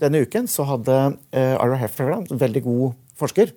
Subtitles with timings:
[0.00, 3.52] Denne uken så hadde uh, Ira Hefferland, veldig god forsker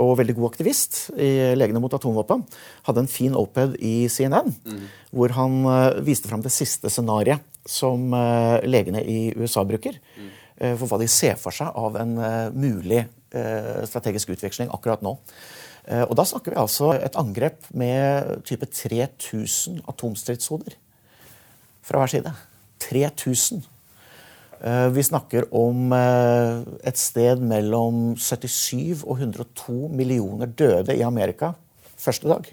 [0.00, 2.44] og veldig god aktivist i Legene mot atomvåpen,
[2.86, 4.84] hadde en fin oped i CNN, mm.
[5.16, 9.98] hvor han uh, viste fram det siste scenarioet som uh, legene i USA bruker.
[10.16, 10.36] Mm.
[10.76, 12.10] For hva de ser for seg av en
[12.52, 12.98] mulig
[13.88, 15.14] strategisk utveksling akkurat nå.
[16.04, 20.76] Og Da snakker vi altså et angrep med type 3000 atomstridshoder
[21.80, 22.34] fra hver side.
[22.90, 23.64] 3000.
[24.60, 31.54] Eh, vi snakker om eh, et sted mellom 77 og 102 millioner døde i Amerika
[31.96, 32.50] første dag.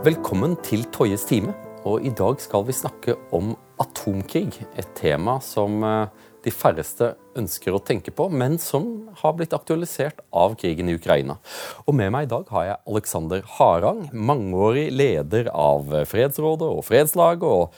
[0.00, 1.52] Velkommen til Toyes time.
[1.84, 4.62] Og I dag skal vi snakke om atomkrig.
[4.80, 6.08] Et tema som eh,
[6.44, 11.38] de færreste ønsker å tenke på, men som har blitt aktualisert av krigen i Ukraina.
[11.86, 17.44] Og Med meg i dag har jeg Alexander Harang, mangeårig leder av Fredsrådet og Fredslaget.
[17.44, 17.74] og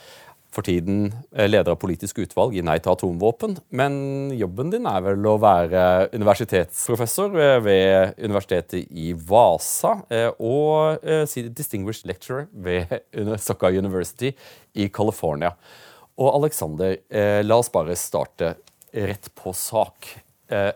[0.52, 3.56] for tiden leder av politisk utvalg i Nei til atomvåpen.
[3.72, 3.94] Men
[4.36, 7.32] jobben din er vel å være universitetsprofessor
[7.64, 12.92] ved Universitetet i Vasa eh, og eh, distinguished lecturer ved
[13.40, 14.34] Soccer University
[14.76, 15.54] i California.
[16.20, 18.56] Og Aleksander, eh, la oss bare starte
[18.92, 20.08] rett på sak.
[20.48, 20.72] Eh,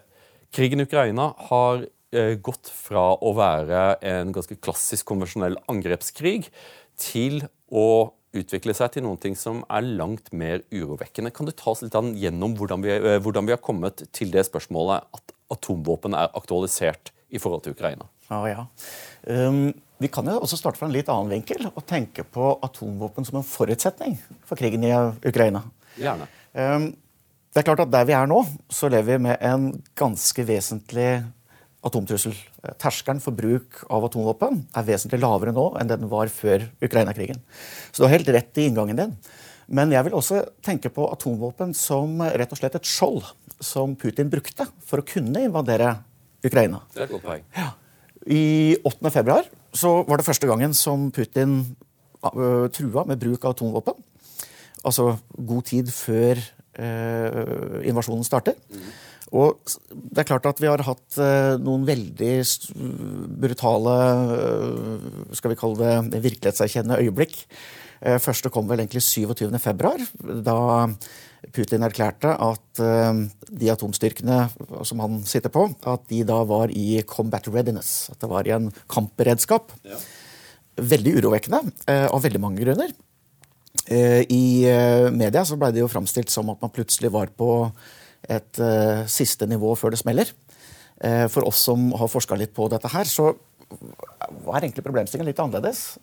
[0.52, 6.48] krigen i Ukraina har eh, gått fra å være en ganske klassisk konvensjonell angrepskrig
[6.96, 11.32] til å utvikle seg til noe som er langt mer urovekkende.
[11.34, 14.46] Kan du ta oss litt gjennom hvordan vi, eh, hvordan vi har kommet til det
[14.48, 18.08] spørsmålet at atomvåpen er aktualisert i forhold til Ukraina?
[18.30, 18.66] Ja, ja.
[19.26, 19.70] Um,
[20.02, 23.38] vi kan jo også starte fra en litt annen vinkel og tenke på atomvåpen som
[23.40, 24.92] en forutsetning for krigen i
[25.26, 25.62] Ukraina.
[25.96, 26.28] Gjerne.
[26.52, 26.90] Um,
[27.56, 31.24] det er klart at Der vi er nå, så lever vi med en ganske vesentlig
[31.86, 32.34] atomtrussel.
[32.82, 37.40] Terskelen for bruk av atomvåpen er vesentlig lavere nå enn den var før Ukraina-krigen.
[37.92, 39.16] Så du har helt rett i inngangen din.
[39.66, 43.24] Men jeg vil også tenke på atomvåpen som rett og slett et skjold
[43.64, 45.96] som Putin brukte for å kunne invadere
[46.44, 46.84] Ukraina.
[46.92, 47.46] Det er et godt poeng.
[47.56, 47.72] Ja.
[48.26, 49.10] I 8.
[49.14, 51.60] februar så var det første gangen som Putin
[52.74, 53.98] trua med bruk av atomvåpen.
[54.86, 56.40] Altså god tid før
[56.78, 58.56] uh, invasjonen starter.
[58.70, 58.88] Mm.
[59.36, 59.58] Og
[59.90, 62.34] det er klart at vi har hatt uh, noen veldig
[63.42, 63.96] brutale
[65.38, 67.42] skal vi kalle det virkelighetserkjennende øyeblikk.
[68.20, 69.48] Første kom vel egentlig 27.
[69.56, 70.02] februar,
[70.44, 70.58] da
[71.54, 74.46] Putin erklærte at uh, de atomstyrkene
[74.86, 78.08] som han sitter på, at de da var i combat readiness.
[78.12, 79.74] At det var i en kampberedskap.
[79.86, 79.98] Ja.
[80.76, 82.94] Veldig urovekkende uh, av veldig mange grunner.
[83.86, 84.66] Uh, I
[85.14, 87.70] media så ble det jo framstilt som at man plutselig var på
[88.26, 88.58] et
[89.06, 90.32] siste nivå før det smeller.
[91.30, 93.28] for oss som har forska litt på dette her, så
[94.42, 95.98] var egentlig problemstillingen litt annerledes.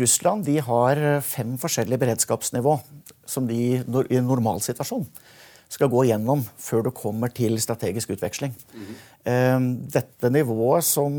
[0.00, 2.78] Russland de har fem forskjellige beredskapsnivå
[3.28, 5.04] som de i en normalsituasjon
[5.72, 8.52] skal gå gjennom før du kommer til strategisk utveksling.
[8.76, 8.94] Mm.
[9.90, 11.10] Dette nivået som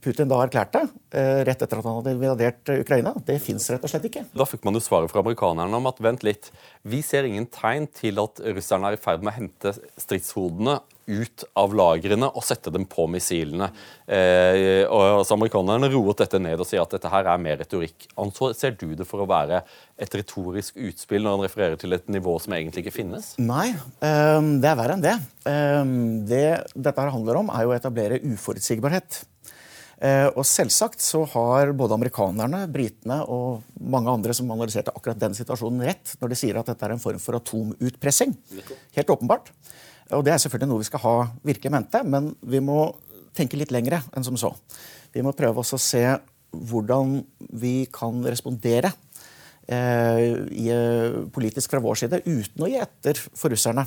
[0.00, 3.92] Putin da erklærte eh, rett etter at han hadde invadert Ukraina, det fins rett og
[3.92, 4.24] slett ikke.
[4.32, 6.48] Da fikk man jo svaret fra amerikanerne om at vent litt,
[6.88, 11.44] vi ser ingen tegn til at russerne er i ferd med å hente stridshodene ut
[11.58, 13.70] av lagrene og sette dem på missilene.
[14.06, 18.08] Eh, og så Amerikanerne roet dette ned og sier at dette her er mer retorikk.
[18.56, 19.62] Ser du det for å være
[20.00, 23.34] et retorisk utspill når han refererer til et nivå som egentlig ikke finnes?
[23.42, 23.70] Nei,
[24.00, 25.14] um, det er verre enn det.
[25.44, 25.94] Um,
[26.28, 29.22] det dette her handler om, er jo å etablere uforutsigbarhet.
[30.04, 35.36] Uh, og selvsagt så har både amerikanerne, britene og mange andre som analyserte akkurat den
[35.38, 38.34] situasjonen, rett når de sier at dette er en form for atomutpressing.
[38.98, 39.52] Helt åpenbart.
[40.12, 41.16] Og Det er selvfølgelig noe vi skal ha
[41.46, 42.92] virkelig mente, men vi må
[43.34, 44.52] tenke litt lengre enn som så.
[45.14, 46.04] Vi må prøve også å se
[46.54, 47.18] hvordan
[47.58, 48.92] vi kan respondere
[49.66, 50.20] eh,
[50.54, 53.86] i, eh, politisk fra vår side uten å gi etter for russerne.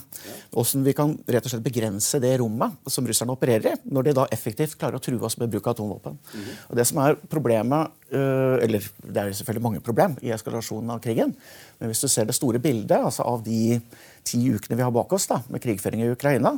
[0.54, 4.16] Hvordan vi kan rett og slett begrense det rommet som russerne opererer i, når de
[4.20, 6.18] da effektivt klarer å true oss med bruk av atomvåpen.
[6.18, 6.52] Mm.
[6.72, 11.02] Og Det som er problemet, eh, eller det er selvfølgelig mange problem i eskalasjonen av
[11.04, 11.36] krigen,
[11.80, 13.80] men hvis du ser det store bildet altså av de
[14.28, 16.58] ti ukene vi har bak oss da, med krigføring i Ukraina,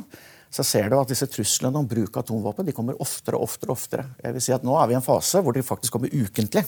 [0.50, 3.70] så ser du at disse truslene om bruk av atomvåpen de kommer oftere og oftere.
[3.70, 4.08] oftere.
[4.18, 6.64] Jeg vil si at Nå er vi i en fase hvor de faktisk kommer ukentlig.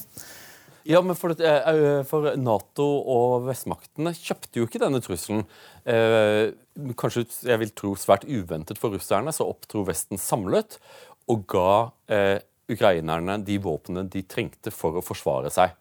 [0.85, 5.45] Ja, men for, eh, for, Nato og vestmaktene kjøpte jo ikke denne trusselen.
[5.87, 6.55] Eh,
[6.99, 10.79] kanskje jeg vil tro svært uventet for russerne, så opptro Vesten samlet
[11.31, 12.39] og ga eh,
[12.71, 15.79] ukrainerne de våpnene de trengte for å forsvare seg.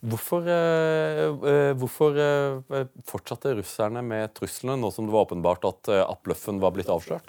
[0.00, 5.90] Eh, Hvorfor, uh, hvorfor uh, fortsatte russerne med truslene, nå som det var åpenbart at,
[6.06, 7.28] at bløffen var blitt avslørt?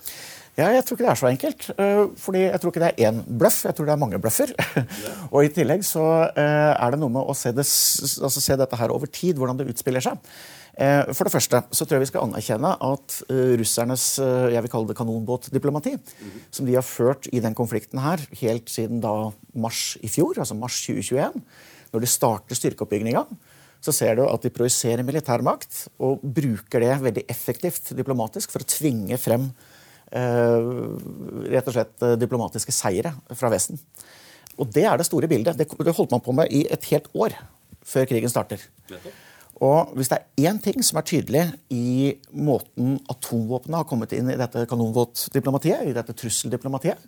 [0.56, 1.65] Ja, jeg tror ikke det er så enkelt.
[2.19, 4.51] fordi Jeg tror ikke det er én bløff, jeg tror det er mange bløffer.
[5.33, 6.03] og I tillegg så
[6.35, 9.69] er det noe med å se, det, altså se dette her over tid, hvordan det
[9.71, 10.19] utspiller seg.
[10.75, 14.06] Eh, for det første så tror jeg vi skal anerkjenne at russernes
[14.51, 15.95] jeg vil kalle det kanonbåtdiplomati,
[16.51, 20.59] som de har ført i den konflikten her helt siden da mars i fjor, altså
[20.59, 21.39] mars 2021,
[21.91, 23.25] når de starter styrkeoppbygninga,
[23.81, 28.69] så ser du at de projiserer militærmakt og bruker det veldig effektivt diplomatisk for å
[28.69, 29.47] tvinge frem
[30.13, 30.69] eh,
[31.55, 33.81] rett og slett diplomatiske seire fra Vesten.
[34.61, 35.57] Og det er det store bildet.
[35.57, 37.35] Det, det holdt man på med i et helt år
[37.88, 38.61] før krigen starter.
[39.61, 41.43] Og hvis det er én ting som er tydelig
[41.73, 47.01] i måten atomvåpnene har kommet inn i dette kanonvåtdiplomatiet, i dette trusseldiplomatiet,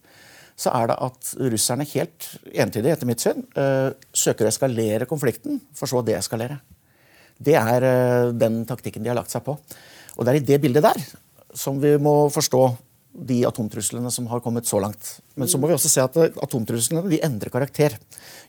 [0.60, 5.60] så er det at russerne helt entydig, etter mitt syn, uh, søker å eskalere konflikten,
[5.76, 6.60] for så å deeskalere.
[7.44, 9.58] Det er uh, den taktikken de har lagt seg på.
[10.14, 11.06] Og det er i det bildet der
[11.58, 12.64] som vi må forstå
[13.14, 15.20] de atomtruslene som har kommet så langt.
[15.38, 17.96] Men så må vi også se at atomtruslene de endrer karakter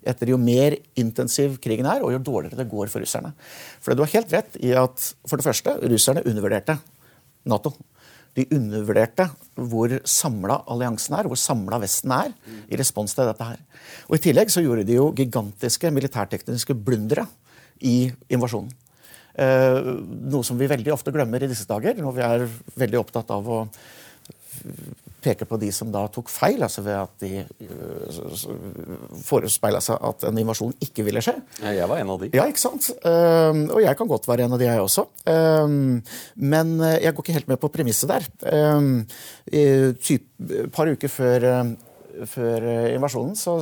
[0.09, 3.35] etter jo mer intensiv krigen er, og jo dårligere det går for russerne.
[3.85, 6.79] For du har helt rett i at for det første, russerne undervurderte
[7.45, 7.75] Nato.
[8.34, 12.32] De undervurderte hvor samla alliansen er, hvor samla Vesten er
[12.66, 13.60] i respons til dette her.
[14.08, 17.28] Og I tillegg så gjorde de jo gigantiske militærtekniske blundere
[17.84, 18.72] i invasjonen.
[19.34, 19.78] Eh,
[20.31, 22.46] noe som vi veldig ofte glemmer i disse dager, når vi er
[22.84, 23.64] veldig opptatt av å
[25.25, 30.26] peker på de som da tok feil, altså ved at de uh, forespeila seg at
[30.29, 31.35] en invasjon ikke ville skje.
[31.62, 32.31] Ja, jeg var en av de.
[32.37, 32.91] Ja, ikke sant?
[33.05, 35.06] Uh, og jeg kan godt være en av de, jeg også.
[35.29, 36.00] Uh,
[36.53, 38.29] men jeg går ikke helt med på premisset der.
[39.55, 41.47] Et par uker før,
[42.31, 43.59] før invasjonen så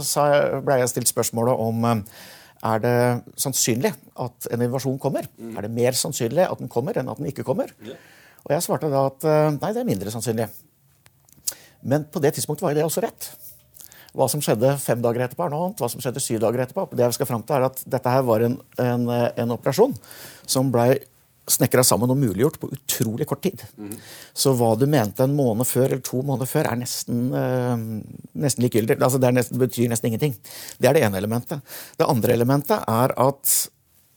[0.64, 1.86] ble jeg stilt spørsmålet om
[2.62, 2.98] er det
[3.42, 3.90] sannsynlig
[4.22, 5.26] at en invasjon kommer?
[5.34, 5.54] Mm.
[5.58, 7.72] Er det mer sannsynlig at den kommer enn at den ikke kommer?
[7.82, 7.98] Yeah.
[8.42, 9.26] Og jeg svarte da at
[9.58, 10.48] nei, det er mindre sannsynlig.
[11.82, 13.30] Men på det tidspunktet var det også rett.
[14.12, 15.80] Hva som skjedde fem dager etterpå, er noe annet.
[15.80, 16.84] Hva som skjedde syv dager etterpå.
[16.92, 19.96] Det jeg skal frem til er at Dette her var en, en, en operasjon
[20.44, 20.94] som blei
[21.50, 23.64] snekra sammen og muliggjort på utrolig kort tid.
[23.74, 23.94] Mm.
[24.36, 27.86] Så hva du mente en måned før eller to måneder før, er nesten, øh,
[28.44, 29.00] nesten likegyldig.
[29.00, 30.36] Altså, det nesten, betyr nesten ingenting.
[30.78, 31.64] Det er det ene elementet.
[31.98, 33.56] Det andre elementet er at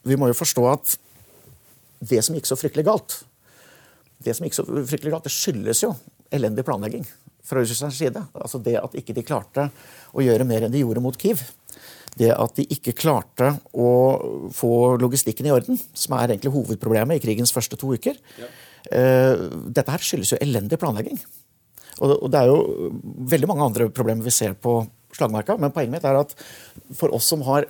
[0.06, 0.98] vi må jo forstå at
[2.06, 3.24] det som gikk så fryktelig galt,
[4.22, 5.96] det som gikk så fryktelig galt, det skyldes jo
[6.36, 7.08] elendig planlegging
[7.46, 8.24] fra Russlands side.
[8.34, 9.70] Altså det at ikke de klarte
[10.16, 11.44] å gjøre mer enn de gjorde mot Kyiv.
[12.16, 13.90] Det at de ikke klarte å
[14.56, 18.20] få logistikken i orden, som er egentlig hovedproblemet i krigens første to uker.
[18.40, 18.52] Ja.
[18.86, 21.20] Uh, dette her skyldes jo elendig planlegging.
[22.04, 22.92] Og det er jo
[23.32, 24.82] veldig mange andre problemer vi ser på
[25.16, 26.34] slagmarka, men poenget mitt er at
[27.00, 27.70] for oss som har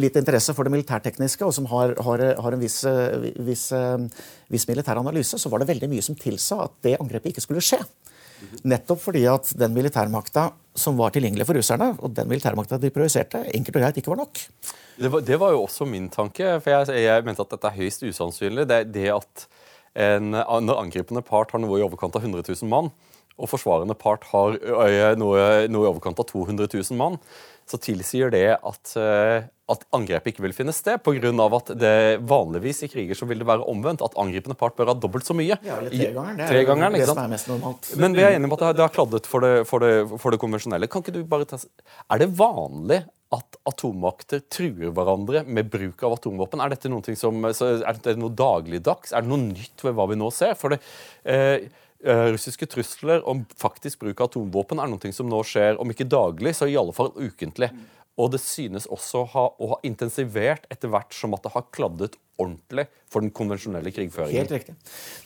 [0.00, 2.80] litt interesse for det militærtekniske, og som har, har, har en viss,
[3.46, 3.68] viss,
[4.50, 7.62] viss militær analyse, så var det veldig mye som tilsa at det angrepet ikke skulle
[7.62, 7.78] skje.
[8.64, 13.44] Nettopp fordi at den militærmakta som var tilgjengelig for russerne, og den militærmakta de projiserte,
[13.54, 14.40] enkelt og greit ikke var nok.
[14.98, 17.78] Det var, det var, jo også min tanke, for jeg, jeg, mente at dette er
[17.78, 18.66] høyst usannsynlig.
[18.70, 19.46] Det, det at
[19.94, 22.90] en, når angripende part har noe i overkant av 100 000 mann,
[23.34, 24.58] og forsvarende part har
[25.18, 27.18] noe, noe i overkant av 200 000 mann,
[27.70, 31.00] så tilsier det at, eh, at angrepet ikke vil finne sted.
[31.04, 31.32] Pga.
[31.56, 34.04] at det vanligvis i kriger så vil det være omvendt.
[34.04, 35.56] At angripende part bør ha dobbelt så mye.
[35.64, 36.36] Ja, eller tre ganger.
[36.36, 37.90] Det er tre ganger, det som er mest normalt.
[37.96, 40.40] Men vi er enige om at det har kladdet for det, for, det, for det,
[40.42, 40.88] konvensjonelle.
[40.90, 41.58] Kan ikke du bare ta,
[42.12, 46.60] Er det vanlig at atommakter truer hverandre med bruk av atomvåpen?
[46.60, 49.16] Er dette noe, som, er det noe dagligdags?
[49.16, 50.54] Er det noe nytt ved hva vi nå ser?
[50.60, 50.82] For det,
[51.24, 51.64] Eh,
[52.04, 56.52] russiske trusler om faktisk bruk av atomvåpen er noe som nå skjer, om ikke daglig,
[56.58, 57.70] så i alle fall ukentlig.
[58.20, 62.14] Og det synes også ha, å ha intensivert etter hvert som at det har kladdet
[62.38, 64.44] ordentlig for den konvensjonelle krigføringen.
[64.44, 64.74] Helt riktig.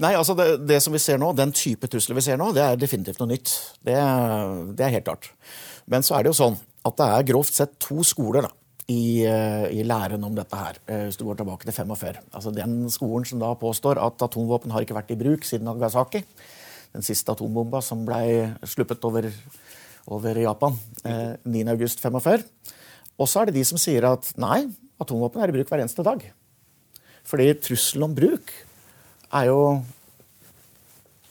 [0.02, 2.64] Nei, altså det, det, som vi ser nå, Den type trusler vi ser nå, det
[2.64, 3.52] er definitivt noe nytt.
[3.85, 3.97] Det,
[4.73, 5.30] det, er helt klart.
[5.88, 6.56] Men så er det jo sånn
[6.88, 8.52] at det er grovt sett to skoler da,
[8.88, 12.23] i, eh, i læren om dette her, eh, hvis du går tilbake til 45.
[12.32, 16.25] Altså Den skolen som da påstår at atomvåpen har ikke vært i bruk siden Nagasaki
[16.97, 19.28] den siste atombomba som ble sluppet over,
[20.09, 22.47] over Japan eh, 9.8.45.
[23.18, 24.62] Og så er det de som sier at nei,
[25.02, 26.23] atomvåpen er i bruk hver eneste dag.
[27.28, 28.52] Fordi trusselen om bruk
[29.37, 29.61] er jo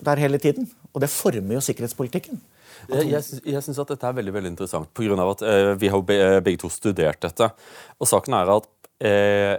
[0.04, 0.68] der hele tiden.
[0.94, 2.40] Og det former jo sikkerhetspolitikken.
[2.88, 5.90] Jeg, jeg, jeg at dette er veldig veldig interessant, På grunn av at eh, vi
[5.92, 7.50] har begge to studert dette.
[7.98, 8.70] Og saken er at
[9.04, 9.56] eh,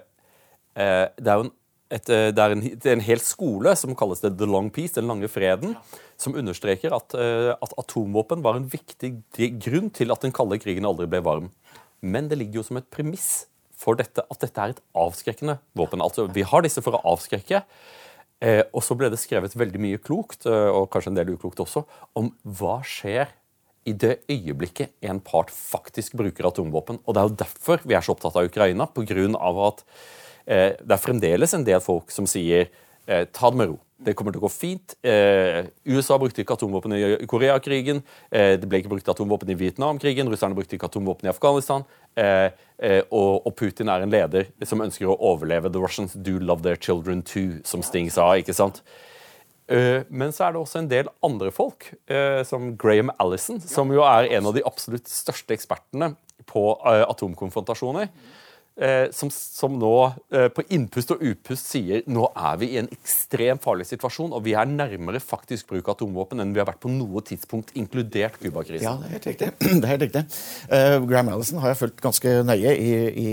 [0.78, 1.55] eh, det er jo en
[1.88, 4.68] et, eh, det, er en, det, er en, hel skole som kalles det The Long
[4.75, 5.76] Peace, den lange freden,
[6.21, 9.14] som understreker at, eh, at, atomvåpen var en viktig
[9.64, 11.49] grunn til at den kalde krigen aldri ble varm.
[12.04, 13.47] Men det ligger jo som et premiss
[13.78, 16.02] for dette at dette er et avskrekkende våpen.
[16.04, 17.62] Altså, Vi har disse for å avskrekke.
[18.38, 21.59] Eh, og så ble det skrevet veldig mye klokt, eh, og kanskje en del uklokt
[21.64, 21.83] også,
[22.18, 23.33] om hva skjer
[23.88, 27.00] i det øyeblikket en part faktisk bruker atomvåpen.
[27.07, 29.66] Og Det er jo derfor vi er så opptatt av Ukraina, pga.
[29.66, 32.71] at eh, det er fremdeles en del folk som sier
[33.09, 33.78] eh, ta det med ro.
[33.99, 34.95] Det kommer til å gå fint.
[35.02, 38.05] Eh, USA brukte ikke atomvåpen i Koreakrigen.
[38.31, 40.31] Eh, det ble ikke brukt atomvåpen i Vietnamkrigen.
[40.31, 41.83] Russerne brukte ikke atomvåpen i Afghanistan.
[42.14, 45.73] Eh, eh, og, og, Putin er en leder som ønsker å overleve.
[45.75, 48.31] The Russians do love their children too, som Sting sa.
[48.38, 48.85] ikke sant?
[49.67, 53.90] Eh, men så er det også en del andre folk, eh, som Graham Allison, som
[53.90, 56.14] jo er en av de absolutt største ekspertene
[56.49, 58.12] på atomkonfrontasjoner.
[58.78, 59.92] Eh, som, som, nå
[60.30, 64.44] eh, på innpust og upust sier nå er vi i en ekstremt farlig situasjon, og
[64.47, 68.37] vi er nærmere faktisk bruk av atomvåpen enn vi har vært på noe tidspunkt, inkludert
[68.38, 68.85] Cuba-krisen.
[68.87, 69.49] Ja, det er helt riktig.
[69.88, 70.23] Er helt riktig.
[70.70, 73.32] Uh, Graham Allison har jeg fulgt ganske nøye i, i,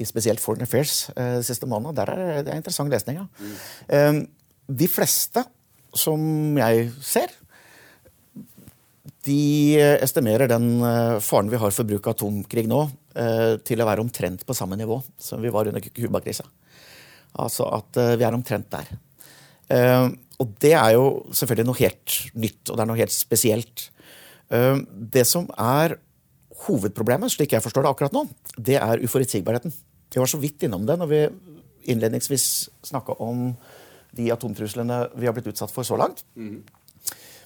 [0.00, 1.92] i spesielt Foreign Affairs uh, siste måned.
[1.98, 3.18] Der er det er interessant lesning.
[3.20, 3.26] Ja.
[3.42, 3.58] Mm.
[3.92, 5.42] Uh, de fleste
[5.96, 7.34] som jeg ser,
[9.28, 10.78] de estimerer den
[11.24, 12.86] faren vi har for bruk av atomkrig nå,
[13.66, 16.44] til å være omtrent på samme nivå som vi var under Cuba-krisa.
[17.42, 18.90] Altså at eh, vi er omtrent der.
[19.74, 20.08] Eh,
[20.38, 23.88] og det er jo selvfølgelig noe helt nytt, og det er noe helt spesielt.
[24.48, 25.96] Det som er
[26.64, 28.22] hovedproblemet, slik jeg forstår det akkurat nå,
[28.54, 29.74] det er uforutsigbarheten.
[30.14, 31.20] Vi var så vidt innom det når vi
[31.92, 32.46] innledningsvis
[32.86, 33.50] snakka om
[34.16, 36.22] de atomtruslene vi har blitt utsatt for så langt.
[36.38, 36.62] Mm.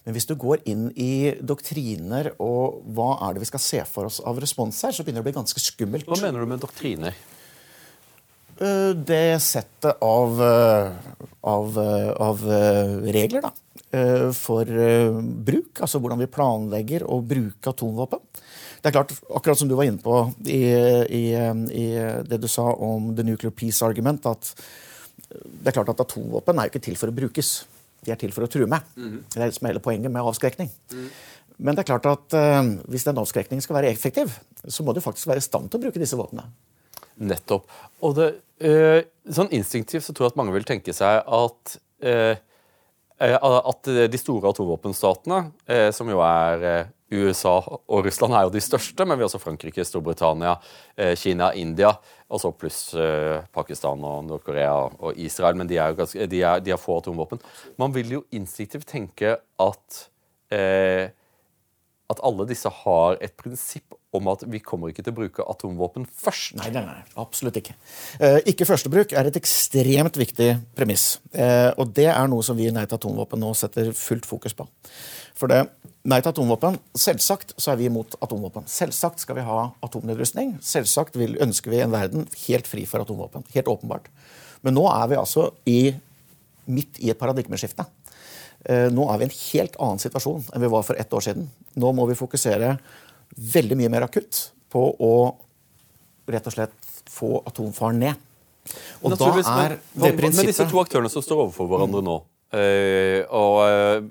[0.02, 4.10] Men hvis du går inn i doktriner og hva er det vi skal se for
[4.10, 6.08] oss av respons her, så begynner det å bli ganske skummelt.
[6.10, 7.14] Hva mener du med doktriner?
[8.62, 10.92] Eh, det settet av, eh,
[11.40, 12.42] av, eh, av
[13.02, 13.52] regler da,
[14.32, 14.64] for
[15.44, 15.80] bruk.
[15.84, 18.20] Altså hvordan vi planlegger å bruke atomvåpen.
[18.80, 20.62] Det er klart, akkurat som du var inne på i,
[21.12, 21.86] i, i
[22.24, 24.54] det du sa om the nuclear peace argument, at
[25.28, 27.52] det er klart at atomvåpen er jo ikke til for å brukes.
[28.02, 28.82] De er til for å true med.
[28.98, 29.18] Mm.
[29.30, 30.70] Det er det som er hele poenget med avskrekning.
[30.92, 31.08] Mm.
[31.62, 34.32] Men det er klart at uh, hvis den avskrekningen skal være effektiv,
[34.66, 36.48] så må du faktisk være i stand til å bruke disse våpnene.
[37.22, 37.68] Nettopp.
[38.02, 38.30] Og det,
[38.66, 41.76] uh, sånn instinktivt så tror jeg at mange vil tenke seg at
[42.08, 42.34] uh,
[43.22, 45.36] at de store atomvåpenstatene,
[45.94, 49.84] som jo er USA og Russland er jo de største, men vi har også Frankrike,
[49.84, 50.56] Storbritannia,
[51.18, 51.92] Kina, India.
[52.32, 54.72] Og så pluss uh, Pakistan og Nord-Korea
[55.04, 55.58] og Israel.
[55.60, 57.42] Men de, ganske, de, er, de, har få atomvåpen.
[57.80, 59.98] Man vil jo instinktivt tenke at
[60.56, 61.10] uh,
[62.12, 66.04] at alle disse har et prinsipp om at vi kommer ikke til å bruke atomvåpen
[66.04, 66.56] først.
[66.60, 67.74] Nei, nei, nei absolutt ikke.
[68.20, 71.06] Eh, ikke førstebruk er et ekstremt viktig premiss.
[71.32, 74.56] Eh, og det er noe som vi i Nei til atomvåpen nå setter fullt fokus
[74.58, 74.68] på.
[75.38, 75.64] For det,
[76.02, 78.64] Nei til atomvåpen, selvsagt så er vi imot atomvåpen.
[78.66, 80.56] Selvsagt skal vi ha atomnedrustning.
[80.66, 83.46] Selvsagt vil, ønsker vi en verden helt fri for atomvåpen.
[83.54, 84.08] Helt åpenbart.
[84.66, 85.78] Men nå er vi altså i,
[86.66, 87.86] midt i et paradigmeskifte.
[88.64, 91.24] Eh, nå er vi i en helt annen situasjon enn vi var for ett år
[91.24, 91.48] siden.
[91.74, 92.76] Nå må vi fokusere
[93.54, 95.14] veldig mye mer akutt på å
[96.30, 98.28] rett og slett få atomfaren ned.
[99.02, 102.20] Og da er det prinsippet Men disse to aktørene som står overfor hverandre nå
[102.52, 103.54] Uh, og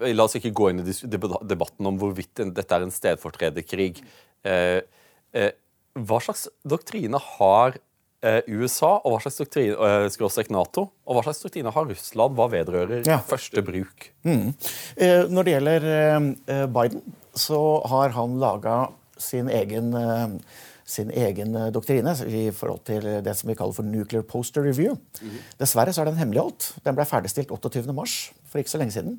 [0.02, 4.00] uh, La oss ikke gå inn i debatten om hvorvidt dette er en stedfortrederkrig.
[4.42, 4.82] Uh,
[5.94, 7.78] hva slags doktrine har
[8.22, 13.18] USA, og hva slags doktrine Nato, og hva slags doktrine har Russland hva vedrører ja.
[13.26, 14.12] første bruk?
[14.22, 14.52] Mm.
[15.34, 15.88] når det gjelder
[16.70, 17.02] Biden,
[17.34, 18.76] så har han laga
[19.18, 19.90] sin egen
[20.92, 24.98] sin egen eh, doktrine i forhold til det som vi kaller for Nuclear Poster Review.
[25.22, 25.38] Mm.
[25.62, 26.74] Dessverre så er den hemmeligholdt.
[26.86, 27.96] Den ble ferdigstilt 28.3
[28.52, 29.18] for ikke så lenge siden.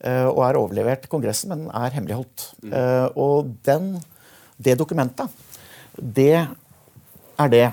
[0.00, 2.48] Eh, og er overlevert Kongressen, men er hemmeligholdt.
[2.62, 2.74] Mm.
[3.20, 3.94] Og den,
[4.56, 5.30] det dokumentet,
[5.98, 7.66] det er det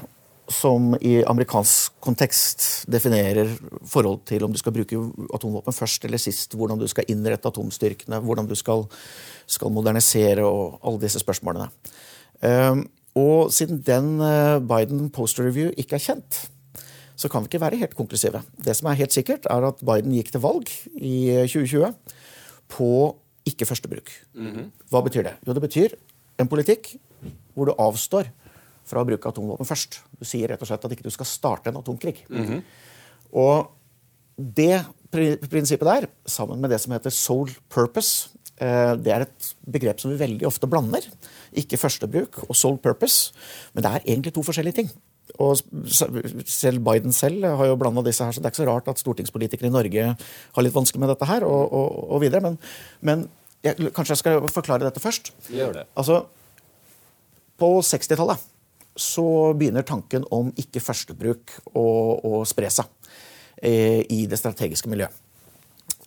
[0.49, 3.51] som i amerikansk kontekst definerer
[3.85, 4.97] forhold til om du skal bruke
[5.35, 8.85] atomvåpen først eller sist, hvordan du skal innrette atomstyrkene, hvordan du skal,
[9.47, 11.69] skal modernisere og alle disse spørsmålene.
[13.19, 16.43] Og siden den eh, Biden Poster Review ikke er kjent,
[17.19, 18.41] så kan vi ikke være helt konklusive.
[18.63, 21.89] Det som er helt sikkert, er at Biden gikk til valg i 2020
[22.69, 22.91] på
[23.45, 24.09] ikke førstebruk.
[24.35, 24.69] -hmm.
[24.89, 25.33] Hva betyr det?
[25.47, 25.89] Jo, det betyr
[26.39, 26.95] en politikk
[27.53, 28.31] hvor du avstår
[28.89, 30.01] fra å bruke atomvåpen først.
[30.19, 32.25] Du sier rett og slett at ikke du skal starte en atomkrig.
[32.29, 32.63] Mm -hmm.
[33.31, 33.69] Og
[34.37, 38.29] det prinsippet der, sammen med det som heter soul purpose,
[38.59, 41.05] Eh, det er et begrep som vi veldig ofte blander.
[41.57, 43.31] Ikke førstebruk og sole purpose.
[43.73, 44.91] Men det er egentlig to forskjellige ting.
[45.39, 45.61] Og
[46.49, 48.99] selv Biden selv har jo blanda disse her, så det er ikke så rart at
[48.99, 51.45] stortingspolitikere i Norge har litt vanskelig med dette her.
[51.47, 52.43] og, og, og videre.
[52.43, 52.59] Men,
[52.99, 53.27] men
[53.63, 55.31] jeg, kanskje jeg skal forklare dette først.
[55.53, 55.87] Gjør det.
[55.95, 56.25] Altså,
[57.59, 58.47] På 60-tallet
[58.99, 59.25] så
[59.57, 61.87] begynner tanken om ikke førstebruk å,
[62.19, 62.87] å spre seg
[63.63, 65.15] eh, i det strategiske miljøet.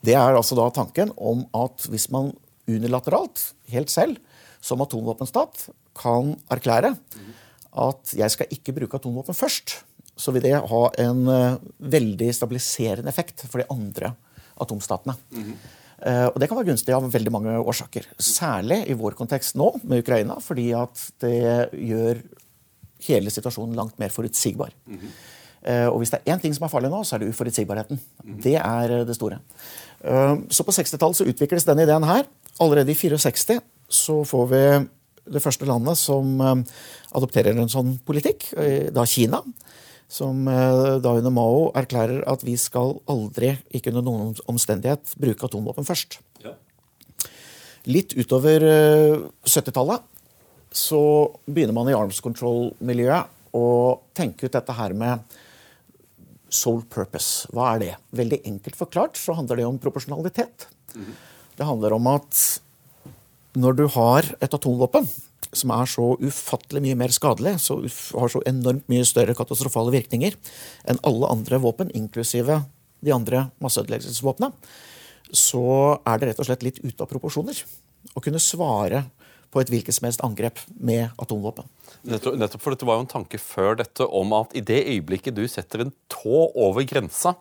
[0.02, 2.32] Det er altså da tanken om at hvis man
[2.70, 4.18] unilateralt, helt selv,
[4.62, 5.68] som atomvåpenstat,
[5.98, 6.94] kan erklære
[7.72, 9.78] at jeg skal ikke bruke atomvåpen først,
[10.18, 14.12] så vil det ha en uh, veldig stabiliserende effekt for de andre
[14.60, 15.16] atomstatene.
[16.02, 18.10] Uh, og Det kan være gunstig av veldig mange årsaker.
[18.20, 22.22] Særlig i vår kontekst nå, med Ukraina, fordi at det gjør
[23.08, 24.72] hele situasjonen langt mer forutsigbar.
[24.86, 25.88] Mm -hmm.
[25.88, 28.00] og hvis det er én ting som er farlig nå, så er det uforutsigbarheten.
[28.24, 28.42] Mm -hmm.
[28.42, 29.38] Det er det store.
[30.50, 32.24] så på 60-tallet så utvikles denne ideen her.
[32.60, 34.88] Allerede i 64 så får vi
[35.32, 36.40] det første landet som
[37.14, 38.54] adopterer en sånn politikk,
[38.92, 39.42] da Kina
[40.12, 45.48] som eh, da under Mao erklærer at vi skal aldri, ikke under noen omstendighet, bruke
[45.48, 46.18] atomvåpen først.
[46.44, 46.54] Ja.
[47.88, 48.62] Litt utover
[49.48, 50.08] 70-tallet eh,
[50.72, 51.02] så
[51.46, 53.66] begynner man i arms control-miljøet å
[54.16, 55.38] tenke ut dette her med
[56.52, 57.48] soul purpose.
[57.52, 57.92] Hva er det?
[58.16, 60.68] Veldig enkelt forklart så handler det om proporsjonalitet.
[60.94, 61.12] -hmm.
[61.56, 62.60] Det handler om at
[63.52, 65.08] når du har et atomvåpen,
[65.52, 67.76] som er så ufattelig mye mer skadelig, så
[68.18, 70.32] har så enormt mye større katastrofale virkninger
[70.88, 72.62] enn alle andre våpen, inklusive
[73.04, 74.52] de andre masseødeleggelsesvåpnene,
[75.32, 77.62] så er det rett og slett litt ute av proporsjoner
[78.16, 79.04] å kunne svare
[79.52, 81.68] på et hvilket som helst angrep med atomvåpen.
[82.08, 85.36] Nettopp, nettopp for dette var jo en tanke før dette om at i det øyeblikket
[85.36, 87.36] du setter en tå over grensa,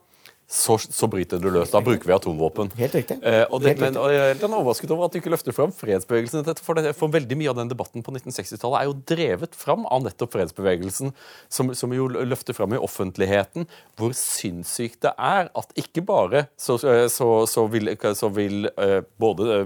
[0.52, 1.72] så, så, bryter du løs.
[1.72, 2.74] Da bruker vi atomvåpen.
[2.76, 3.16] Helt riktig.
[3.24, 6.44] Eh, og, det, men, og jeg er overrasket over at du ikke løfter fram fredsbevegelsen.
[6.60, 10.04] For, det, for veldig mye av den debatten på 1960-tallet er jo drevet fram av
[10.04, 11.14] nettopp fredsbevegelsen,
[11.48, 16.76] som, som, jo løfter fram i offentligheten hvor sinnssykt det er at ikke bare så,
[16.82, 17.94] så vil,
[18.36, 19.62] vil, eh, både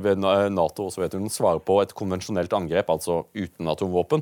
[0.54, 4.22] Nato og Sovjetunionen svare på et konvensjonelt angrep, altså uten atomvåpen,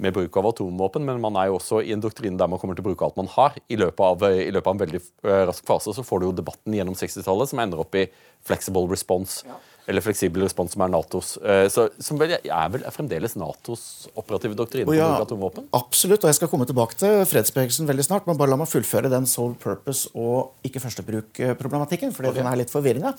[0.00, 2.78] med bruk av atomvåpen, men man er jo også i en doktrine der man kommer
[2.78, 3.58] til å bruke alt man har.
[3.68, 6.36] I løpet av, i løpet av en veldig eh, rask fase så får du jo
[6.40, 8.06] debatten gjennom 60-tallet som ender opp i
[8.46, 9.44] flexible response.
[9.48, 9.58] Ja.
[9.90, 11.32] Eller fleksibel respons, som er Natos.
[11.42, 15.66] Eh, så, som vel, er vel fremdeles Natos operative doktrine oh, ja, atomvåpen?
[15.74, 18.28] Absolutt, og jeg skal komme tilbake til fredsbevegelsen veldig snart.
[18.28, 22.14] Men bare la meg fullføre den sole purpose og ikke førstebruk-problematikken.
[22.14, 22.38] For okay.
[22.38, 23.16] den er litt forvirrende.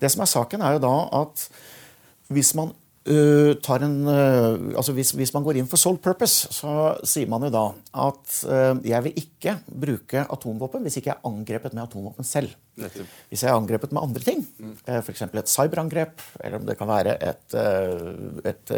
[0.00, 1.46] Det som er saken, er jo da at
[2.34, 2.74] hvis man
[3.08, 7.46] Uh, en, uh, altså hvis, hvis, man går inn for sole purpose, så sier man
[7.46, 7.62] jo da
[8.04, 12.52] at uh, jeg vil ikke bruke atomvåpen hvis ikke jeg er angrepet med atomvåpen selv.
[12.78, 14.74] Hvis jeg er angrepet med andre ting, mm.
[15.00, 15.24] f.eks.
[15.24, 18.74] et cyberangrep, eller om det kan være et, et, et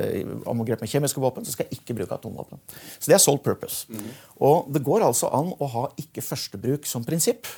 [0.49, 2.63] angrep med kjemiske våpen, så skal jeg ikke bruke atomvåpen.
[2.97, 3.91] Så det er sole purpose.
[3.93, 4.15] Mm.
[4.47, 7.51] Og det går altså an å ha ikke førstebruk som prinsipp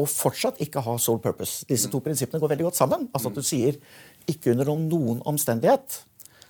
[0.00, 1.64] og fortsatt ikke ha sole purpose.
[1.68, 3.08] Disse to prinsippene går veldig godt sammen.
[3.12, 3.76] Altså at du sier
[4.30, 6.02] ikke under noen omstendighet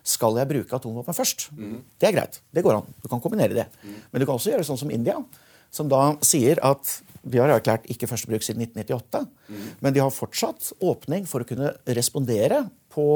[0.07, 1.49] skal jeg bruke atomvåpen først.
[1.53, 1.79] Mm.
[2.01, 2.41] Det er greit.
[2.55, 2.91] Det går an.
[3.03, 3.67] Du kan kombinere det.
[3.83, 4.01] Mm.
[4.11, 5.19] Men du kan også gjøre sånn som India,
[5.71, 9.67] som da sier at de har erklært ikke førstebruk siden 1998, mm.
[9.85, 13.07] men de har fortsatt åpning for å kunne respondere på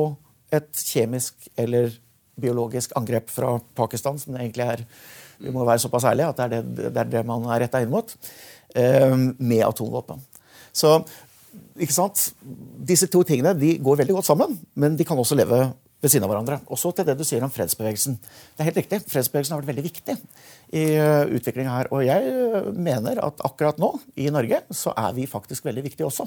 [0.54, 1.96] et kjemisk eller
[2.40, 4.88] biologisk angrep fra Pakistan, som det egentlig er
[5.38, 7.80] Vi må være såpass ærlige at det er det, det, er det man er retta
[7.82, 8.12] inn mot.
[8.74, 10.22] Eh, med atomvåpen.
[10.74, 10.92] Så
[11.80, 12.28] ikke sant?
[12.86, 15.66] Disse to tingene de går veldig godt sammen, men de kan også leve
[16.04, 16.58] ved siden av hverandre.
[16.72, 18.16] Også til det du sier om fredsbevegelsen.
[18.20, 19.00] Det er helt riktig.
[19.08, 20.16] Fredsbevegelsen har vært veldig viktig
[20.76, 21.90] i uh, utviklinga her.
[21.94, 26.08] Og jeg uh, mener at akkurat nå i Norge så er vi faktisk veldig viktige
[26.08, 26.26] også.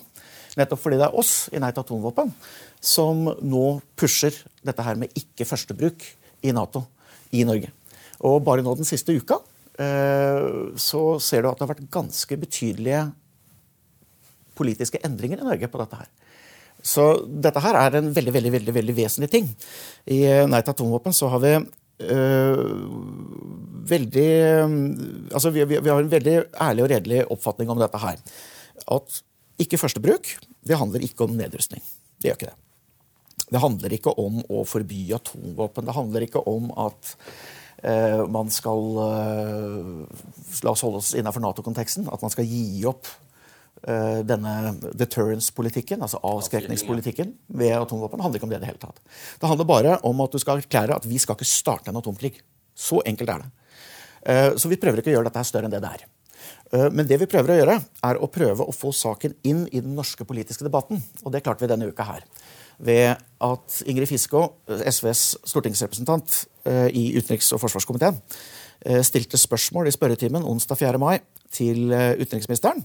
[0.57, 2.33] Nettopp fordi det er oss i Nei til atomvåpen
[2.81, 3.65] som nå
[3.99, 4.35] pusher
[4.65, 6.07] dette her med ikke førstebruk
[6.47, 6.87] i Nato
[7.37, 7.69] i Norge.
[8.25, 12.41] Og bare nå den siste uka uh, så ser du at det har vært ganske
[12.41, 13.05] betydelige
[14.57, 16.09] politiske endringer i Norge på dette her.
[16.83, 19.49] Så dette her er en veldig veldig, veldig, veldig vesentlig ting.
[20.13, 22.61] I eh, Nei til atomvåpen så har vi øh,
[23.87, 24.29] veldig
[25.33, 28.21] Altså vi, vi, har en veldig ærlig og redelig oppfatning om dette her.
[28.93, 29.21] At
[29.57, 30.35] ikke førstebruk,
[30.67, 31.81] det handler ikke om nedrustning.
[32.21, 32.57] Det gjør ikke det.
[33.47, 35.87] Det handler ikke om å forby atomvåpen.
[35.87, 37.15] Det handler ikke om at
[37.83, 38.83] øh, man skal
[40.63, 42.11] La oss holde oss innenfor Nato-konteksten.
[42.11, 43.26] At man skal gi opp Eh,
[43.87, 44.53] denne
[44.99, 48.99] deterrence-politikken, altså avskrekningspolitikken ved atomvåpen, handler ikke om det i det hele tatt.
[49.39, 52.33] Det handler bare om at du skal erklære at vi skal ikke starte en atomkrig.
[52.77, 53.49] Så enkelt er det.
[54.27, 56.05] Eh, så vi prøver ikke å gjøre dette større enn det det er.
[56.73, 57.77] Eh, men det vi prøver å gjøre,
[58.09, 61.01] er å prøve å få saken inn i den norske politiske debatten.
[61.23, 62.27] Og det klarte vi denne uka her.
[62.77, 66.43] Ved at Ingrid Fiskå, SVs stortingsrepresentant
[66.93, 68.19] i utenriks- og forsvarskomiteen,
[69.01, 70.99] stilte spørsmål i spørretimen onsdag 4.
[71.01, 71.15] mai
[71.49, 72.83] til utenriksministeren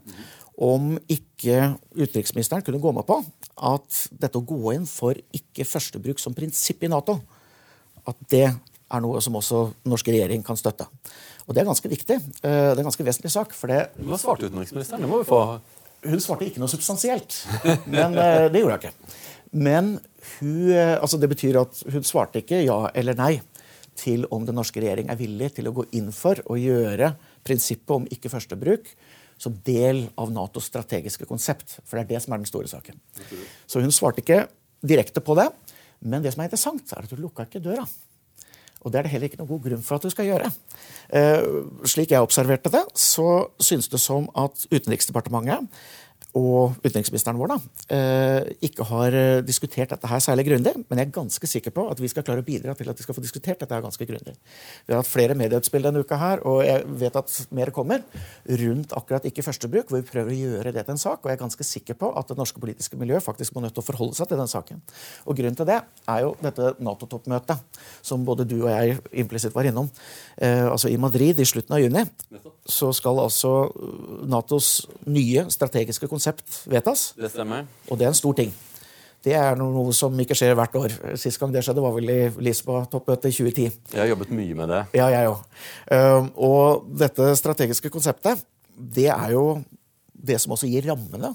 [0.62, 3.18] om ikke utenriksministeren kunne gå med på
[3.66, 7.18] at dette å gå inn for ikke førstebruk som prinsipp i Nato,
[8.06, 10.86] at det er noe som også norsk regjering kan støtte.
[11.48, 12.18] Og det er ganske viktig.
[12.38, 13.54] Det er en ganske vesentlig sak.
[13.56, 13.88] for det...
[14.06, 15.02] Hva svarte utenriksministeren?
[15.02, 15.42] Det må vi få...
[16.02, 17.34] Hun svarte ikke noe substansielt.
[17.86, 19.18] Men det gjorde hun ikke.
[19.52, 19.90] Men
[20.38, 23.34] hun, altså det betyr at hun svarte ikke ja eller nei
[23.98, 27.12] til om den norske regjering er villig til å gå inn for å gjøre
[27.44, 28.88] prinsippet om ikke førstebruk
[29.42, 31.80] som del av Natos strategiske konsept.
[31.82, 32.98] For det er det som er den store saken.
[33.66, 34.44] Så hun svarte ikke
[34.86, 35.48] direkte på det.
[36.02, 37.86] Men det som er interessant, er at hun lukka ikke døra.
[38.82, 40.48] Og det er det heller ikke noen god grunn for at hun skal gjøre.
[41.14, 41.44] Eh,
[41.86, 43.28] slik jeg observerte det, så
[43.62, 45.68] synes det som at Utenriksdepartementet
[46.38, 47.56] og utenriksministeren vår da,
[47.92, 50.72] eh, ikke har eh, diskutert dette her særlig grundig.
[50.88, 53.04] Men jeg er ganske sikker på at vi skal klare å bidra til at vi
[53.04, 54.32] skal få diskutert dette her ganske grundig.
[54.86, 58.00] Vi har hatt flere medieutspill denne uka her, og jeg vet at mer kommer
[58.62, 61.20] rundt akkurat ikke førstebruk, hvor vi prøver å gjøre det til en sak.
[61.20, 63.84] Og jeg er ganske sikker på at det norske politiske miljøet faktisk må nødt til
[63.84, 64.80] å forholde seg til den saken.
[65.28, 67.60] Og grunnen til det er jo dette Nato-toppmøtet,
[68.00, 69.92] som både du og jeg implisitt var innom.
[70.40, 72.06] Eh, altså I Madrid i slutten av juni
[72.72, 73.68] så skal altså
[74.30, 77.12] Natos nye strategiske konsept konsept vedtas.
[77.18, 77.66] Det stemmer.
[77.90, 78.52] Og det er en stor ting.
[79.22, 80.94] Det er noe som ikke skjer hvert år.
[81.18, 83.66] Sist gang det skjedde, var vel i Lisboa-toppmøtet i 2010.
[83.94, 84.80] Jeg har jobbet mye med det.
[84.98, 86.32] Ja, jeg òg.
[86.42, 88.42] Og dette strategiske konseptet,
[88.74, 89.62] det er jo
[90.12, 91.34] det som også gir rammene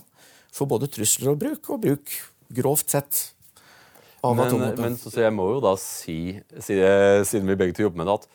[0.52, 2.17] for både trusler og bruk, og bruk
[2.60, 3.23] grovt sett
[4.23, 4.84] av atomvåpen.
[4.84, 6.19] Men så, så jeg må jo da si,
[6.60, 8.28] siden vi begge to jobber med det, at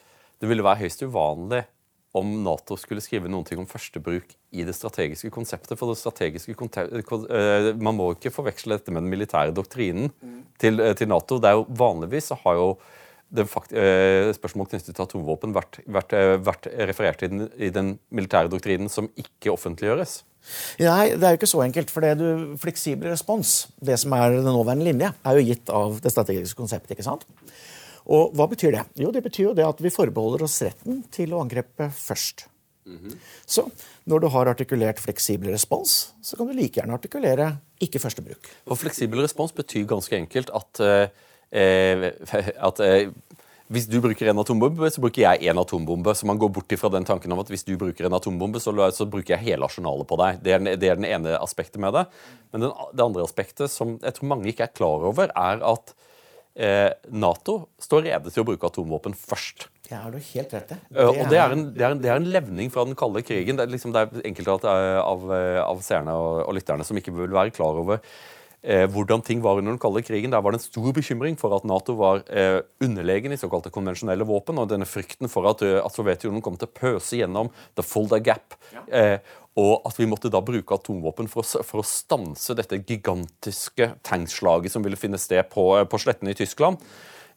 [0.43, 1.65] det ville være høyst uvanlig
[2.17, 5.79] om Nato skulle skrive noen ting om førstebruk i det strategiske konseptet.
[5.81, 10.43] For det strategiske uh, Man må ikke forveksle dette med den militære doktrinen mm.
[10.61, 11.41] til, uh, til, Nato.
[11.41, 12.75] Det er jo Vanligvis så har jo
[13.33, 16.11] spørsmål knyttet til atomvåpen vært, vært,
[16.45, 20.19] vært referert i den, i den, militære doktrinen som ikke offentliggjøres.
[20.83, 21.89] Nei, det er jo ikke så enkelt.
[21.95, 25.97] For det du fleksibel respons, det som er den nåværende linje, er jo gitt av
[26.05, 26.93] det strategiske konseptet.
[26.93, 27.25] ikke sant?
[28.07, 28.87] Og hva betyr det?
[29.03, 32.49] Jo, det betyr jo det at vi forbeholder oss retten til å angrepe først.
[32.87, 33.17] Mm -hmm.
[33.47, 33.71] Så
[34.05, 38.49] når du har artikulert fleksibel respons, så kan du like gjerne artikulere ikke førstebruk.
[38.67, 42.13] Og fleksibel respons betyr ganske enkelt at, eh,
[42.69, 43.11] at eh,
[43.69, 46.15] hvis du bruker en atombombe, så bruker jeg en atombombe.
[46.15, 48.91] Så man går bort ifra den tanken om at hvis du bruker en atombombe, så,
[48.93, 50.43] så bruker jeg hele arsenalet på deg.
[50.43, 52.07] Det er, det er den ene aspektet med det.
[52.53, 55.95] Men den, det andre aspektet som jeg tror mange ikke er klar over, er at
[55.95, 56.12] eh,
[56.53, 59.71] Nato står rede til å bruke atomvåpen først.
[59.89, 60.77] Det har du helt rett i.
[60.89, 63.21] Det, og det er, en, det, er en, det er, en, levning fra den kalde
[63.27, 63.59] krigen.
[63.59, 65.27] Det er, liksom, det er enkelte av,
[65.65, 68.01] av, seerne og, og, lytterne som ikke vil være klar over
[68.63, 70.33] eh, hvordan ting var under den kalde krigen.
[70.33, 74.27] Der var det en stor bekymring for at Nato var eh, underlegen i såkalte konvensjonelle
[74.29, 77.85] våpen, og denne frykten for at, eh, at Sovjetunionen kom til å pøse gjennom the
[77.87, 78.57] Folder Gap.
[78.73, 78.87] Ja.
[78.89, 83.91] Eh, og at vi måtte da bruke atomvåpen for å, for å stanse dette gigantiske
[84.07, 86.81] tankslaget som ville finne sted på, på slettene i Tyskland.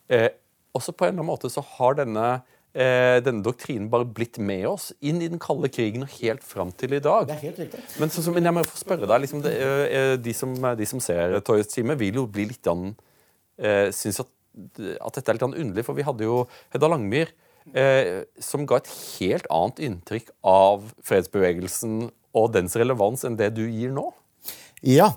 [0.08, 0.30] Eh,
[0.75, 2.28] også på en eller annen måte så har denne,
[2.71, 6.71] eh, denne doktrinen bare blitt med oss inn i den kalde krigen og helt fram
[6.71, 7.28] til i dag.
[7.28, 7.84] Det er helt riktig.
[7.99, 11.04] Men, så, men jeg må få spørre deg, liksom, det, eh, de, som, de, som,
[11.04, 12.93] ser Toyets time, vil jo bli litt an,
[13.60, 14.32] eh, synes at,
[15.04, 17.36] at dette er litt underlig, for vi hadde jo Hedda Langmyr eh,
[18.39, 23.91] som ga et helt annet inntrykk av fredsbevegelsen og dens relevans enn det du gir
[23.95, 24.06] nå?
[24.86, 25.10] Ja,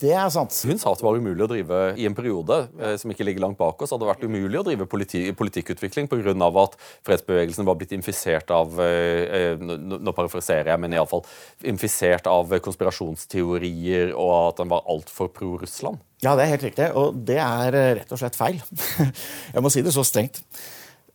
[0.00, 0.54] det er sant.
[0.64, 3.44] Hun sa at det var umulig å drive i en periode eh, som ikke ligger
[3.44, 6.32] langt bak oss, hadde vært umulig å drive politi politikkutvikling pga.
[6.62, 11.24] at fredsbevegelsen var blitt infisert av eh, eh Nå parafraserer jeg, men iallfall
[11.68, 16.00] infisert av konspirasjonsteorier, og at den var altfor pro-Russland.
[16.24, 18.60] Ja, det er helt riktig, og det er eh, rett og slett feil.
[19.54, 20.40] jeg må si det så strengt.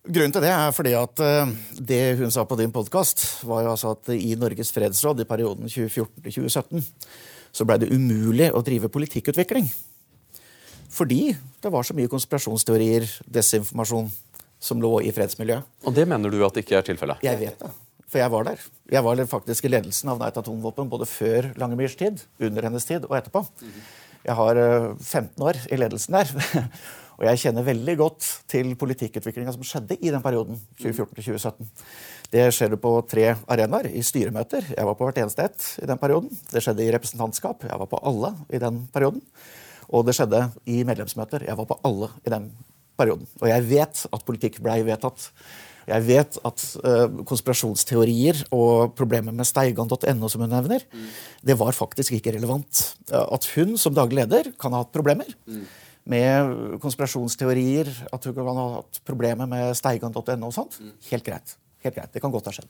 [0.05, 1.49] Grunnen til det er fordi at uh,
[1.81, 5.65] det hun sa på din podkast, var jo altså at i Norges fredsråd i perioden
[5.65, 6.83] 2014-2017
[7.55, 9.65] så blei det umulig å drive politikkutvikling.
[10.93, 11.31] Fordi
[11.63, 14.11] det var så mye konspirasjonsteorier, desinformasjon,
[14.61, 15.65] som lå i fredsmiljøet.
[15.87, 17.23] Og det mener du at det ikke er tilfellet?
[17.25, 17.71] Jeg vet det.
[18.05, 18.61] For jeg var der.
[18.93, 23.07] Jeg var faktisk i ledelsen av Neit atomvåpen både før Langemyrs tid, under hennes tid
[23.09, 23.41] og etterpå.
[24.25, 24.61] Jeg har
[25.01, 26.69] 15 eh, år i ledelsen der.
[27.15, 30.57] Og jeg kjenner veldig godt til politikkutviklinga som skjedde i den perioden.
[30.81, 31.67] 2014-2017.
[32.33, 33.87] Det skjedde på tre arenaer.
[33.87, 34.67] I styremøter.
[34.73, 36.31] Jeg var på hvert eneste ett i den perioden.
[36.51, 37.63] Det skjedde i representantskap.
[37.69, 39.23] Jeg var på alle i den perioden.
[39.95, 41.45] Og det skjedde i medlemsmøter.
[41.47, 42.49] Jeg var på alle i den
[42.99, 43.29] perioden.
[43.39, 45.29] Og jeg vet at politikk blei vedtatt.
[45.85, 51.09] Jeg vet at uh, konspirasjonsteorier og problemet med steigan.no, som hun nevner, mm.
[51.45, 52.81] det var faktisk ikke relevant.
[53.13, 55.29] At hun som daglig leder kan ha hatt problemer.
[55.45, 55.67] Mm
[56.05, 60.77] med konspirasjonsteorier, at hun kan ha hatt problemer med steigan.no og sånt.
[60.81, 60.93] Mm.
[61.09, 61.55] Helt greit.
[61.85, 62.13] Helt greit.
[62.13, 62.69] Det kan godt ha skjedd.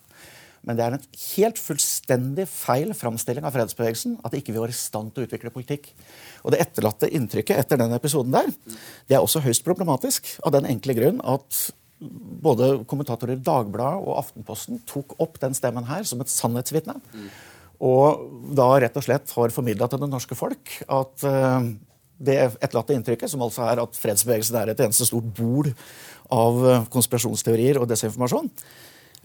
[0.65, 4.77] Men det er en helt fullstendig feil framstilling av fredsbevegelsen at ikke vi var i
[4.77, 5.91] stand til å utvikle politikk.
[6.41, 8.49] Og det etterlatte inntrykket etter den episoden der,
[9.05, 11.67] det er også høyst problematisk av den enkle grunn at
[12.45, 16.97] både kommentatorer i Dagbladet og Aftenposten tok opp den stemmen her som et sannhetsvitne.
[17.13, 17.29] Mm.
[17.85, 18.25] Og
[18.57, 21.61] da rett og slett har formidla til det norske folk at uh,
[22.17, 25.71] det etterlatte inntrykket, som altså er at fredsbevegelsen er et eneste stort bol
[26.33, 28.51] av konspirasjonsteorier og desinformasjon,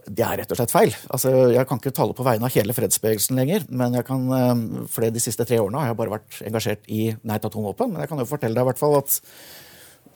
[0.09, 0.93] det er rett og slett feil.
[1.13, 3.67] Altså, jeg kan ikke tale på vegne av hele fredsbevegelsen lenger.
[3.69, 7.15] men jeg kan, uh, for De siste tre årene har jeg bare vært engasjert i
[7.23, 7.93] Nei til atomvåpen.
[7.93, 9.21] Men jeg kan jo fortelle deg i hvert fall at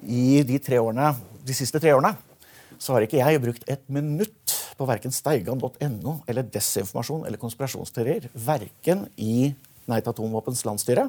[0.05, 2.15] i de, tre årene, de siste tre årene
[2.79, 8.29] så har ikke jeg brukt et minutt på verken steigan.no eller desinformasjon eller konspirasjonsteorier.
[8.35, 9.55] Verken i
[9.91, 11.09] Nei til atomvåpens landsstyre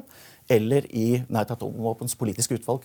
[0.52, 2.84] eller i Nei til atomvåpens politiske utvalg.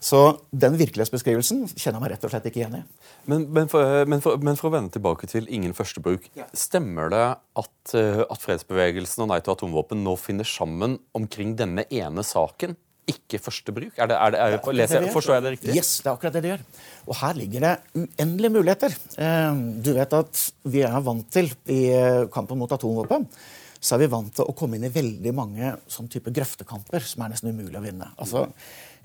[0.00, 2.82] Så den virkelighetsbeskrivelsen kjenner jeg meg rett og slett ikke igjen i.
[3.28, 6.30] Men, men, for, men, for, men, for, å vende tilbake til ingen førstebruk.
[6.38, 6.46] Ja.
[6.56, 11.84] Stemmer det at, eh, at fredsbevegelsen og Nei til atomvåpen nå finner sammen omkring denne
[11.92, 12.78] ene saken?
[13.10, 13.94] ikke førstebruk?
[13.98, 15.76] Er det, er det, er det, leser, forstår jeg det riktig?
[15.78, 16.64] Yes, det er akkurat det det gjør.
[17.06, 18.96] Og her ligger det uendelige muligheter.
[19.26, 23.26] Eh, du vet at vi er vant til, i eh, kampen mot atomvåpen,
[23.80, 27.24] så er vi vant til å komme inn i veldig mange sånn type grøftekamper som
[27.24, 28.10] er nesten umulig å vinne.
[28.20, 28.46] Altså,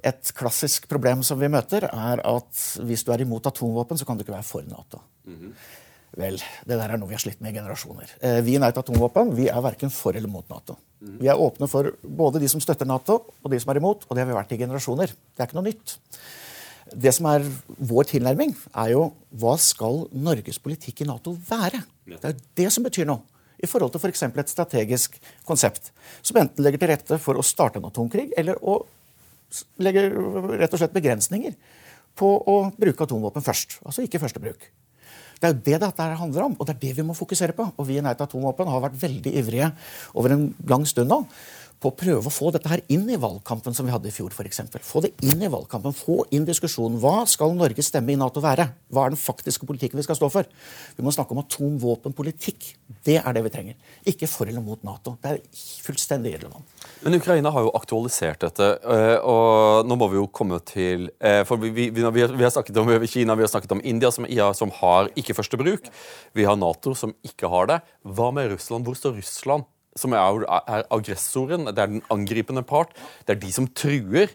[0.04, 4.20] et klassisk problem som vi møter, er at hvis du er imot atomvåpen, så kan
[4.20, 5.02] du ikke være for Nato.
[5.26, 5.54] Mm -hmm.
[6.16, 8.08] Vel, det der er noe vi har slitt med i generasjoner.
[8.22, 10.78] Eh, vi i Nei til atomvåpen vi er verken for eller mot Nato.
[11.06, 14.06] Vi er åpne for både de som støtter Nato, og de som er imot.
[14.08, 15.08] Og det har vi vært i generasjoner.
[15.08, 15.98] Det er ikke noe nytt.
[16.96, 17.46] Det som er
[17.92, 21.82] vår tilnærming, er jo hva skal Norges politikk i Nato være?
[22.06, 23.35] Det er jo det som betyr noe.
[23.64, 24.26] I forhold til f.eks.
[24.26, 25.92] For et strategisk konsept
[26.22, 28.80] som enten legger til rette for å starte en atomkrig, eller å
[29.84, 30.08] legge
[30.60, 31.56] rett og slett begrensninger
[32.16, 33.80] på å bruke atomvåpen først.
[33.86, 34.70] Altså ikke førstebruk.
[35.36, 37.68] Det er jo det dette handler om, og det er det vi må fokusere på.
[37.76, 39.72] Og vi i Nei til atomvåpen har vært veldig ivrige
[40.16, 41.22] over en lang stund nå
[41.82, 44.34] på å prøve å få dette her inn i valgkampen som vi hadde i fjor.
[44.46, 44.82] Eksempel.
[44.84, 47.00] få det inn i valgkampen, få inn diskusjonen.
[47.02, 48.68] Hva skal Norges stemme i Nato være?
[48.94, 50.48] Hva er den faktiske politikken vi skal stå for?
[50.96, 52.72] Vi må snakke om atomvåpenpolitikk.
[53.06, 53.76] Det er det vi trenger.
[54.08, 55.16] Ikke for eller mot Nato.
[55.22, 55.42] Det er
[55.86, 56.66] fullstendig irrelevant.
[57.04, 61.44] Men Ukraina har jo aktualisert dette, eh, og nå må vi jo komme til eh,
[61.46, 62.04] For vi, vi, vi,
[62.44, 64.26] har snakket om Kina, vi har snakket om India, som,
[64.58, 65.90] som har ikke første bruk.
[66.34, 67.80] Vi har Nato, som ikke har det.
[68.06, 68.88] Hva med Russland?
[68.88, 69.70] Hvor står Russland?
[70.00, 72.94] Som er, er, aggressoren, det er den angripende part.
[73.26, 74.34] Det er de som truer.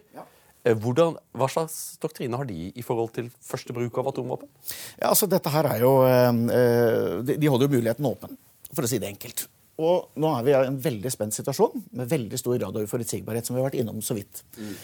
[0.65, 4.49] Eh, hvordan, hva slags doktrine har de i forhold til første bruk av atomvåpen?
[4.97, 8.37] Ja, altså dette her er jo, øh, De holder jo muligheten åpen,
[8.73, 9.47] for å si det enkelt.
[9.81, 13.47] Og nå er vi i en veldig spent situasjon med veldig stor grad av uforutsigbarhet,
[13.47, 14.43] som vi har vært innom så vidt.
[14.57, 14.75] Mm.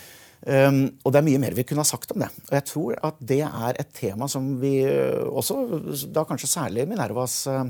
[0.45, 2.27] Um, og det er mye mer vi kunne ha sagt om det.
[2.45, 5.57] Og jeg tror at det er et tema som vi eh, også,
[6.13, 7.65] da kanskje særlig Minervas uh,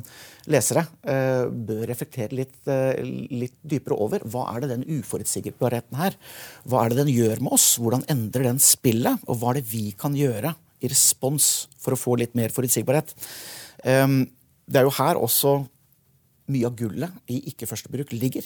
[0.52, 4.26] lesere, uh, bør reflektere litt, uh, litt, dypere over.
[4.28, 6.18] Hva er det den uforutsigbarheten her?
[6.68, 7.70] Hva er det den gjør med oss?
[7.80, 9.24] Hvordan endrer den spillet?
[9.26, 10.54] Og hva er det vi kan gjøre
[10.84, 13.16] i respons for å få litt mer forutsigbarhet?
[13.88, 14.26] Um,
[14.68, 15.62] det er jo her også
[16.52, 18.46] mye av gullet i ikke-førstebruk ligger.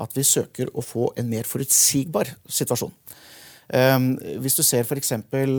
[0.00, 2.92] At vi søker å få en mer forutsigbar situasjon.
[3.68, 5.12] Um, hvis du ser f.eks.
[5.12, 5.50] Eh,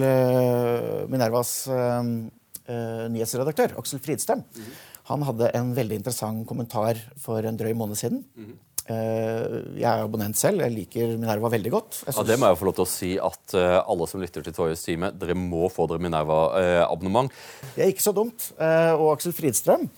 [1.11, 4.41] Minervas uh, uh, nyhetsredaktør Aksel Fridstrøm.
[4.41, 4.79] Mm -hmm.
[5.09, 8.25] Han hadde en veldig interessant kommentar for en drøy måned siden.
[8.37, 8.57] -hmm.
[8.89, 10.61] Jeg er abonnent selv.
[10.61, 12.03] Jeg liker Minerva veldig godt.
[12.07, 13.53] Ja, Det må jeg få lov til å si at
[13.87, 17.31] alle som lytter til Torjus time, dere må få dere Minerva-abonnement.
[17.75, 18.51] Det er ikke så dumt.
[18.97, 19.89] Og Aksel Fridstrøm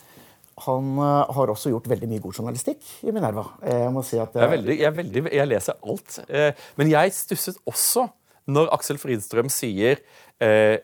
[0.66, 3.48] han uh, har også gjort veldig mye god journalistikk i Minerva.
[3.66, 6.18] Jeg må si at jeg, veldig, jeg, veldig, jeg leser alt.
[6.30, 8.08] Uh, men jeg stusset også
[8.52, 10.02] når Aksel Fridstrøm sier
[10.42, 10.76] uh,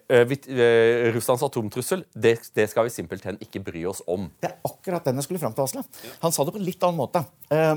[1.15, 4.29] Russlands atomtrussel det, det, skal vi simpelthen ikke bry oss om.
[4.41, 5.83] Det er akkurat den jeg skulle fram til, Asle.
[6.21, 7.25] Han sa det på en litt annen måte.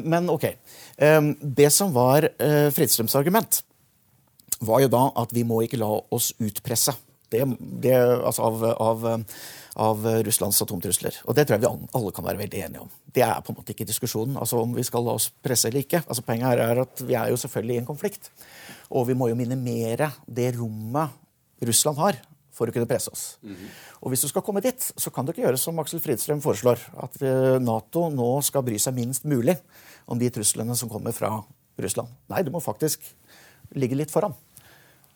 [0.04, 0.46] men ok.
[1.40, 2.28] det som var
[2.76, 3.62] Fridstrøms argument,
[4.60, 6.92] var jo da at vi må ikke la oss utpresse.
[7.32, 7.40] Det,
[7.80, 9.08] det, altså av, av
[9.76, 11.14] av Russlands atomtrusler.
[11.28, 12.90] Og det tror jeg vi alle kan være veldig enige om.
[13.14, 15.84] Det er på en måte ikke diskusjonen altså om vi skal la oss presse eller
[15.84, 16.02] ikke.
[16.06, 18.30] Altså Poenget her er at vi er jo selvfølgelig i en konflikt.
[18.90, 21.14] Og vi må jo minimere det rommet
[21.62, 22.18] Russland har
[22.60, 23.38] for å kunne presse oss.
[23.42, 23.68] Mm -hmm.
[24.02, 26.78] Og hvis du skal komme dit, så kan du ikke gjøre som Aksel Fridstrøm foreslår.
[27.02, 29.56] At eh, Nato nå skal bry seg minst mulig
[30.06, 31.44] om de truslene som kommer fra
[31.78, 32.08] Russland.
[32.28, 33.00] Nei, du må faktisk
[33.74, 34.34] ligge litt foran.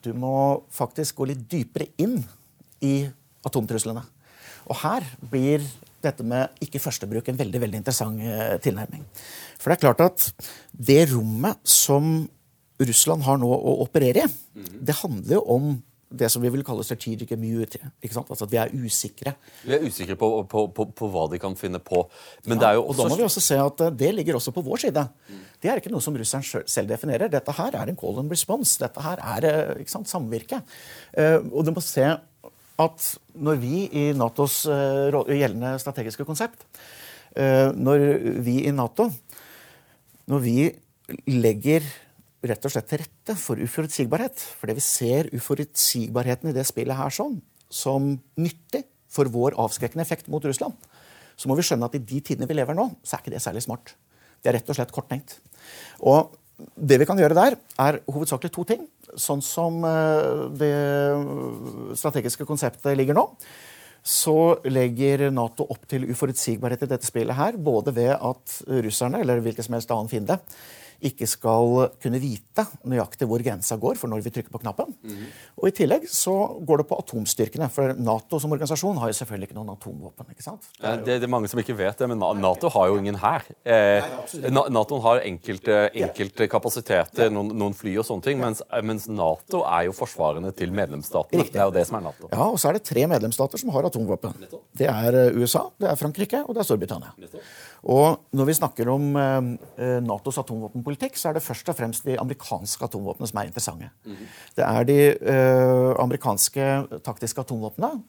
[0.01, 2.23] Du må faktisk gå litt dypere inn
[2.81, 3.09] i
[3.45, 4.03] atomtruslene.
[4.65, 5.65] Og her blir
[6.05, 9.03] dette med ikke førstebruk en veldig veldig interessant eh, tilnærming.
[9.57, 12.27] For det er klart at det rommet som
[12.75, 14.79] Russland har nå å operere i, mhm.
[14.85, 15.75] det handler jo om
[16.15, 17.79] det som vi vil kalle strategic immunity.
[18.03, 18.29] ikke sant?
[18.29, 19.33] Altså at Vi er usikre.
[19.65, 22.05] Vi er usikre på, på, på, på hva de kan finne på.
[22.45, 22.93] Men ja, det er jo også...
[22.93, 25.05] Og Da må vi også se at eh, det ligger også på vår side.
[25.27, 25.41] Mm.
[25.63, 27.31] Det er ikke noe som russeren selv definerer.
[27.33, 28.77] Dette her er en call and response.
[28.79, 30.61] Dette her er eh, ikke sant, samvirke.
[31.51, 32.05] Og du må se
[32.81, 36.65] at når vi i Natos uh, gjeldende strategiske konsept
[37.39, 38.01] uh, Når
[38.43, 39.09] vi i Nato
[40.25, 40.57] når vi
[41.29, 41.85] legger
[42.45, 47.13] rett og slett til rette for uforutsigbarhet Fordi vi ser uforutsigbarheten i det spillet her
[47.13, 47.37] sånn
[47.71, 50.75] som nyttig for vår avskrekkende effekt mot Russland,
[51.35, 53.43] så må vi skjønne at i de tidene vi lever nå, så er ikke det
[53.43, 53.93] særlig smart.
[54.43, 55.37] Det er rett og slett korttenkt.
[56.03, 58.85] Og det vi kan gjøre der, er hovedsakelig to ting.
[59.19, 60.75] Sånn som eh, det
[61.99, 63.27] strategiske konseptet ligger nå,
[64.05, 69.41] så legger Nato opp til uforutsigbarhet i dette spillet her, både ved at russerne, eller
[69.41, 70.37] hvilken som helst annen fiende,
[71.03, 74.93] ikke skal kunne vite nøyaktig hvor grensa går for når vi trykker på knappen.
[75.03, 75.25] Mm.
[75.59, 76.33] Og I tillegg så
[76.65, 77.67] går det på atomstyrkene.
[77.73, 80.29] For Nato som organisasjon har jo selvfølgelig ikke noen atomvåpen.
[80.31, 80.69] ikke sant?
[80.79, 83.19] Det er, det, det er mange som ikke vet det, men Nato har jo ingen
[83.21, 83.47] hær.
[83.63, 84.07] Eh,
[84.51, 89.87] Nato har enkelte, enkelte kapasiteter, noen, noen, fly og sånne ting, mens, mens, Nato er
[89.89, 91.43] jo forsvarende til medlemsstatene.
[91.43, 91.55] Riktig.
[91.55, 92.31] Det er jo det som er Nato.
[92.31, 94.47] Ja, og så er det tre medlemsstater som har atomvåpen.
[94.75, 97.13] Det er eh, USA, det er Frankrike og det er Storbritannia.
[97.85, 102.07] Og når vi snakker om eh, eh, Natos atomvåpenpolitikk, så er det først og fremst
[102.07, 103.89] de amerikanske atomvåpnene som er interessante.
[104.05, 104.31] Mm -hmm.
[104.55, 104.99] Det er de
[105.33, 108.01] eh, amerikanske taktiske atomvåpnene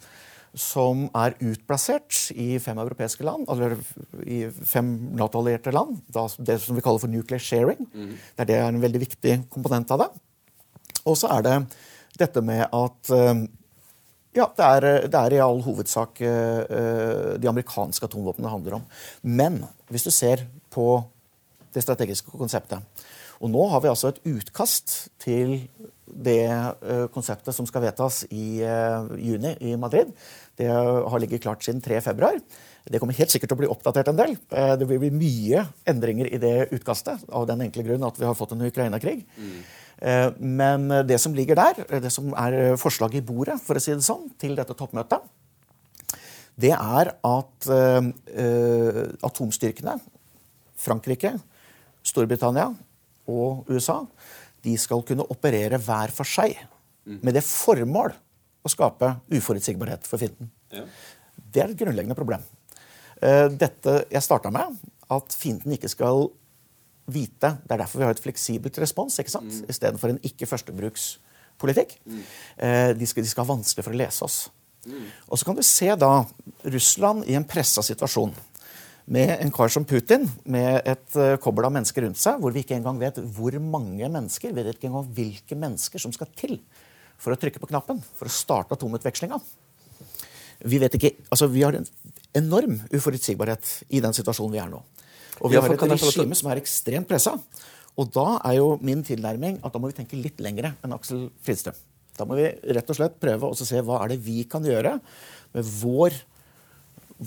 [0.54, 3.76] som er utplassert i fem europeiske land, eller
[4.24, 5.98] i fem Nato-allierte land.
[6.46, 7.88] det som vi kaller for nuclear sharing.
[7.94, 8.16] Mm -hmm.
[8.36, 10.08] det, er det er en veldig viktig komponent av det.
[11.04, 11.66] Og så er det
[12.18, 13.10] dette med at
[14.36, 18.88] ja, det er, det er, i all hovedsak uh, de amerikanske atomvåpnene det handler om.
[19.22, 19.60] Men
[19.92, 21.00] hvis du ser på
[21.76, 23.04] det strategiske konseptet
[23.44, 25.58] Og nå har vi altså et utkast til
[26.06, 26.48] det
[27.12, 28.62] konseptet som skal vedtas i
[29.20, 30.14] juni i Madrid.
[30.56, 32.00] Det har ligget klart siden 3.
[32.00, 32.38] februar.
[32.86, 34.36] Det kommer helt sikkert til å bli oppdatert en del.
[34.48, 38.38] Det vil bli mye endringer i det utkastet av den enkle grunn at vi har
[38.38, 39.26] fått en Ukraina-krig.
[39.36, 39.60] Mm.
[40.02, 43.80] Eh, men det som ligger der, eh, det som er forslaget i bordet for å
[43.80, 45.20] si det sånn, til dette toppmøtet,
[46.56, 47.66] det er at
[49.28, 50.00] atomstyrkene,
[50.80, 51.34] Frankrike,
[52.00, 52.70] Storbritannia
[53.28, 54.06] og USA,
[54.64, 56.56] de skal kunne operere hver for seg.
[57.04, 58.14] Med det formål
[58.64, 60.48] å skape uforutsigbarhet for fienden.
[60.72, 60.86] Ja.
[61.36, 62.40] Det er et grunnleggende problem.
[63.20, 64.80] Dette jeg starta med,
[65.12, 66.30] at fienden ikke skal
[67.06, 67.52] vite.
[67.62, 69.52] Det er derfor vi har et fleksibelt respons ikke sant?
[69.52, 69.70] Mm.
[69.72, 71.96] istedenfor en ikke-førstebrukspolitikk.
[72.04, 72.20] Mm.
[72.56, 74.38] Eh, de, skal, de, skal, ha vanskelig for å lese oss.
[74.86, 75.06] Mm.
[75.30, 76.12] Og så kan du se da
[76.66, 78.34] Russland i en pressa situasjon.
[79.06, 82.64] Med en kar som Putin, med et uh, kobbel av mennesker rundt seg, hvor vi
[82.64, 86.56] ikke engang vet hvor mange mennesker, vi vet ikke engang hvilke mennesker som skal til
[87.14, 89.38] for å trykke på knappen, for å starte atomutvekslinga.
[90.66, 91.86] Vi vet ikke, altså vi har en
[92.36, 94.82] enorm uforutsigbarhet i den situasjonen vi er nå.
[95.40, 97.36] Og vi har et regime som er ekstremt pressa.
[97.96, 101.28] Og da er jo min tilnærming at da må vi tenke litt lengre enn Aksel
[101.44, 101.72] Fridstø.
[102.16, 104.96] Da må vi rett og slett prøve å se hva er det vi kan gjøre
[105.56, 106.16] med vår,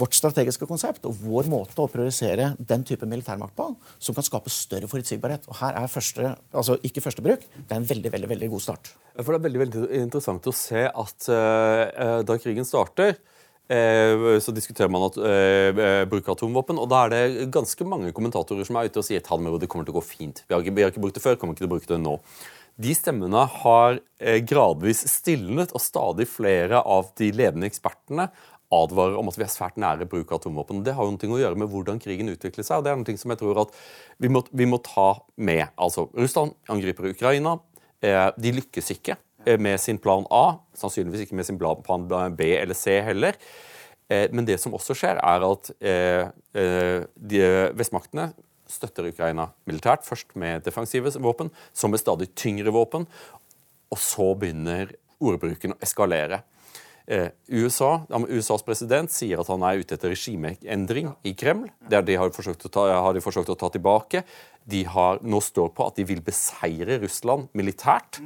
[0.01, 4.53] vårt strategiske konsept og vår måte å priorisere den type militærmakt på som kan skape
[4.53, 5.45] større forutsigbarhet.
[5.49, 8.65] Og her er første, altså ikke første bruk, det er en veldig veldig, veldig god
[8.65, 8.93] start.
[9.19, 13.17] For Det er veldig, veldig interessant å se at uh, da krigen starter,
[13.69, 16.79] så diskuterer man at, eh, eh, bruk av atomvåpen.
[16.81, 19.85] Og da er det ganske mange kommentatorer som er ute og sier at det kommer
[19.85, 20.43] til å gå fint.
[20.47, 22.01] Vi har, ikke, vi har ikke brukt det før, kommer ikke til å bruke det
[22.01, 22.19] nå.
[22.79, 28.29] De stemmene har eh, gradvis stilnet, og stadig flere av de ledende ekspertene
[28.71, 30.83] advarer om at vi er svært nære bruk av atomvåpen.
[30.85, 32.77] Det har jo noe å gjøre med hvordan krigen utvikler seg.
[32.77, 33.73] og det er noe som jeg tror at
[34.17, 35.67] vi må, vi må ta med.
[35.77, 37.59] Altså, Russland angriper Ukraina.
[38.01, 39.17] Eh, de lykkes ikke.
[39.49, 43.37] Eh, med sin plan A, sannsynligvis ikke med sin plan B eller C heller.
[44.09, 48.29] Eh, men det som også skjer, er at eh, vestmaktene
[48.69, 50.05] støtter Ukraina militært.
[50.05, 53.07] Først med defensive våpen, så med stadig tyngre våpen.
[53.89, 56.43] Og så begynner ordbruken å eskalere.
[57.49, 61.71] USA, USAs president sier at han er ute etter regimeendring i Kreml.
[61.89, 64.21] Det de har, ta, har de forsøkt å ta tilbake.
[64.69, 68.21] De har, nå står på at de vil beseire Russland militært.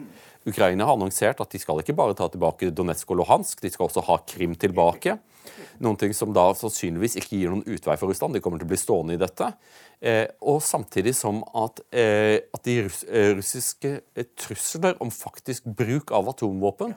[0.49, 3.87] Ukraina har annonsert at de skal ikke bare ta tilbake Donetsk og Luhansk, de skal
[3.87, 5.17] også ha Krim tilbake.
[5.83, 8.35] Noen ting som da sannsynligvis ikke gir noen utvei for Russland.
[8.35, 9.49] De kommer til å bli stående i dette.
[10.03, 15.65] Eh, og samtidig som at, eh, at de russ, eh, russiske eh, trusler om faktisk
[15.65, 16.95] bruk av atomvåpen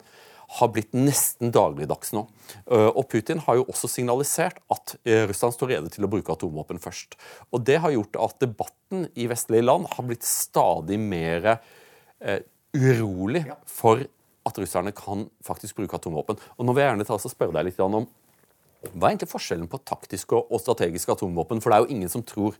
[0.58, 2.26] har blitt nesten dagligdags nå.
[2.70, 6.78] Eh, og Putin har jo også signalisert at Russland står rede til å bruke atomvåpen
[6.82, 7.18] først.
[7.52, 11.58] Og Det har gjort at debatten i vestlige land har blitt stadig mer
[12.76, 14.04] urolig for
[14.46, 16.38] at russerne kan faktisk bruke atomvåpen.
[16.56, 18.06] Og nå vil jeg gjerne ta og spørre deg litt om
[18.92, 21.62] hva er egentlig forskjellen på taktiske og strategiske atomvåpen?
[21.62, 22.54] For det er jo ingen som tror,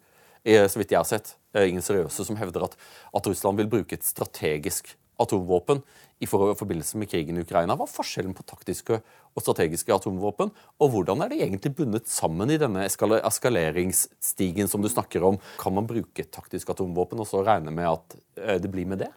[0.45, 2.77] eh, så vidt jeg har sett, eh, ingen seriøse som hevder at,
[3.15, 5.83] at Russland vil bruke et strategisk atomvåpen
[6.21, 7.77] i forbindelse med krigen i Ukraina.
[7.77, 10.51] Hva er forskjellen på taktiske og strategiske atomvåpen?
[10.81, 15.39] Og hvordan er de egentlig bundet sammen i denne eskaleringsstigen som du snakker om?
[15.61, 19.13] Kan man bruke taktiske atomvåpen og så regne med at det blir med det?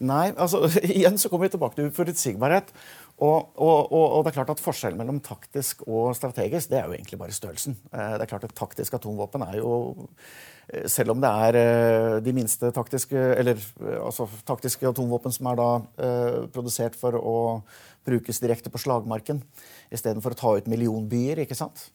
[0.00, 2.72] Nei, altså igjen så kommer vi tilbake til uforutsigbarhet.
[3.18, 6.86] Og, og, og, og, det er klart at Forskjellen mellom taktisk og strategisk det er
[6.86, 7.74] jo egentlig bare størrelsen.
[7.90, 9.72] Eh, det er klart at Taktisk atomvåpen er jo
[10.70, 13.58] eh, Selv om det er de minste taktiske eller
[13.98, 15.68] altså taktiske atomvåpen som er da
[16.06, 17.36] eh, produsert for å
[18.08, 19.42] brukes direkte på slagmarken
[19.92, 21.42] istedenfor å ta ut millionbyer.
[21.42, 21.88] ikke sant?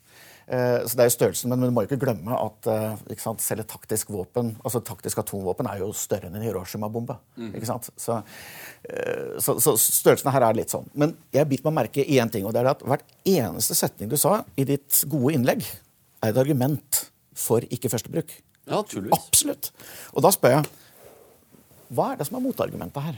[0.47, 3.43] Eh, så det er jo størrelsen, Men du må ikke glemme at eh, ikke sant,
[3.43, 7.15] selv et taktisk våpen, altså taktisk atomvåpen er jo større enn en Hiroshima-bombe.
[7.39, 7.53] Mm.
[7.55, 7.89] ikke sant?
[7.99, 8.19] Så,
[8.89, 10.89] eh, så, så, størrelsen her er litt sånn.
[10.99, 12.47] Men jeg biter meg merke i én ting.
[12.47, 15.63] og det er at Hvert eneste setning du sa i ditt gode innlegg,
[16.23, 18.31] er et argument for ikke førstebruk.
[18.69, 19.71] Ja, Absolutt.
[20.13, 20.71] Og da spør jeg
[21.93, 23.17] hva er det som er motargumentet her?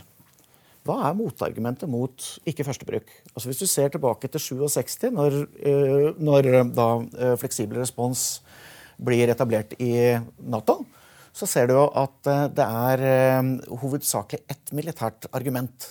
[0.85, 3.09] Hva er motargumentet mot ikke førstebruk?
[3.33, 8.43] Altså Hvis du ser tilbake til 67, når, eh, når eh, da eh, fleksibel respons
[9.01, 10.13] blir etablert i
[10.45, 10.83] Nato,
[11.35, 13.01] så ser du jo at det er
[13.81, 15.89] hovedsakelig ett militært argument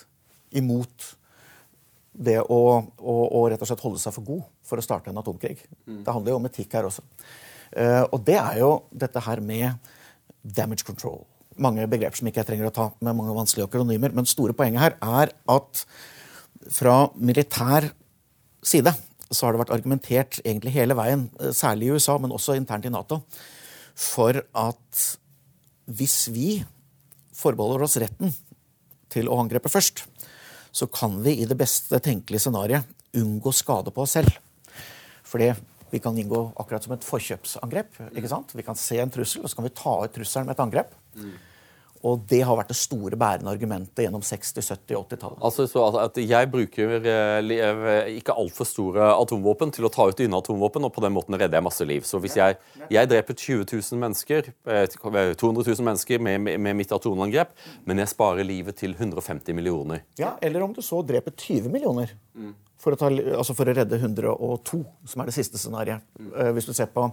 [0.56, 1.10] imot
[2.14, 5.20] det å, å, å, rett og slett holde seg for god for å starte en
[5.20, 5.58] atomkrig.
[5.84, 6.00] Mm.
[6.06, 7.04] Det handler jo om etikk her også.
[8.08, 9.92] Og det er jo dette her med
[10.40, 11.26] damage control
[11.60, 14.14] mange begreper som ikke jeg trenger å ta med mange vanskelige akronymer.
[14.14, 15.84] Men store poenget her er at
[16.72, 17.90] fra militær
[18.64, 18.94] side
[19.34, 22.86] så har det vært argumentert egentlig hele veien, eh, særlig i USA, men også internt
[22.86, 23.22] i Nato,
[23.94, 25.04] for at
[25.86, 26.64] hvis vi
[27.34, 28.32] forbeholder oss retten
[29.12, 30.04] til å angrepe først,
[30.74, 34.32] så kan vi i det beste tenkelige scenarioet unngå skade på oss selv.
[35.24, 35.52] Fordi
[35.92, 38.00] vi kan inngå akkurat som et forkjøpsangrep.
[38.16, 38.54] ikke sant?
[38.54, 40.94] Vi kan se en trussel, og så kan vi ta ut trusselen med et angrep.
[41.16, 41.53] Mm.
[42.04, 45.38] Og det har vært det store bærende argumentet gjennom 60-, 70-, 80-tallet.
[45.48, 50.20] Altså, så at Jeg bruker eh, eh, ikke altfor store atomvåpen til å ta ut
[50.20, 52.04] dine atomvåpen, og på den måten redder jeg masse liv.
[52.04, 52.58] Så hvis jeg,
[52.92, 57.56] jeg dreper 20 000 mennesker, 200 eh, 000 mennesker med, med, med mitt atomangrep,
[57.88, 62.12] men jeg sparer livet til 150 millioner Ja, Eller om du så dreper 20 millioner.
[62.36, 62.52] Mm
[62.84, 64.78] for å, ta, altså for å, redde 102,
[65.08, 66.02] som er det siste scenarioet.
[66.20, 66.32] Mm.
[66.52, 67.06] Hvis du ser på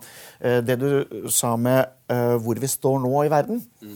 [0.67, 0.89] det du
[1.31, 2.11] sa med
[2.43, 3.61] hvor vi står nå i verden.
[3.79, 3.93] Mm.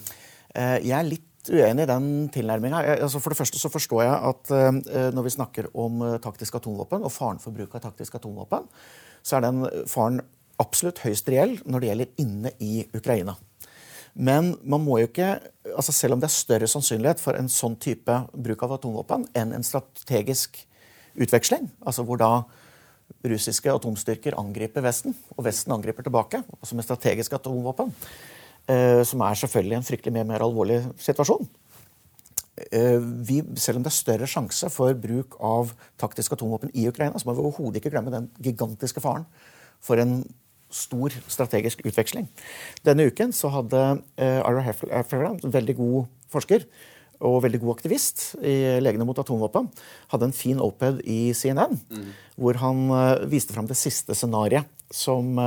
[0.56, 2.80] Jeg er litt uenig i den tilnærminga.
[3.06, 4.54] Altså for det første så forstår jeg at
[5.14, 8.66] når vi snakker om taktisk atomvåpen og faren for bruk av taktisk atomvåpen,
[9.26, 10.24] så er den faren
[10.62, 13.36] absolutt høyst reell når det gjelder inne i Ukraina.
[14.16, 15.34] Men man må jo ikke,
[15.76, 19.52] altså selv om det er større sannsynlighet for en sånn type bruk av atomvåpen enn
[19.58, 20.62] en strategisk
[21.20, 21.68] utveksling.
[21.84, 22.30] Altså hvor da
[23.28, 26.42] russiske atomstyrker angriper Vesten, og Vesten angriper tilbake.
[26.58, 27.92] Altså med strategisk atomvåpen.
[28.66, 31.46] Eh, som er selvfølgelig en fryktelig mer, mer alvorlig situasjon.
[32.74, 37.20] Eh, vi, selv om det er større sjanse for bruk av taktiske atomvåpen i Ukraina,
[37.20, 39.28] så må vi overhodet ikke glemme den gigantiske faren
[39.86, 40.24] for en
[40.74, 42.26] stor strategisk utveksling.
[42.88, 43.84] Denne uken så hadde
[44.18, 46.66] eh, Ira Hefferland, en veldig god forsker,
[47.26, 49.70] og veldig god aktivist i Legene mot atomvåpen,
[50.12, 52.10] hadde en fin oped i CNN, mm.
[52.42, 52.82] hvor han
[53.32, 55.38] viste fram det siste scenarioet som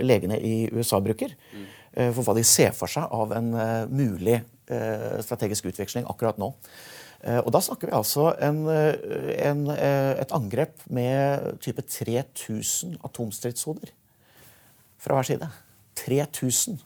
[0.00, 1.34] legene i USA bruker.
[1.50, 1.66] Mm.
[1.96, 3.54] Uh, for hva de ser for seg av en
[3.92, 6.48] mulig strategisk utveksling akkurat nå.
[7.46, 13.92] Og da snakker vi altså en, en, et angrep med type 3000 atomstridshoder
[14.98, 15.48] fra hver side.
[16.02, 16.82] 3000.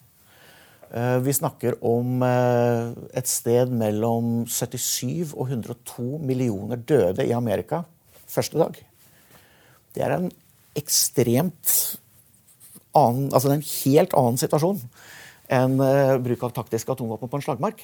[0.90, 7.84] Eh, vi snakker om eh, et sted mellom 77 og 102 millioner døde i Amerika
[8.26, 8.78] første dag.
[9.94, 10.30] Det er en
[10.78, 11.76] ekstremt
[12.96, 14.80] annen Altså det er en helt annen situasjon
[15.50, 17.82] enn eh, bruk av taktiske atomvåpen på en slagmark.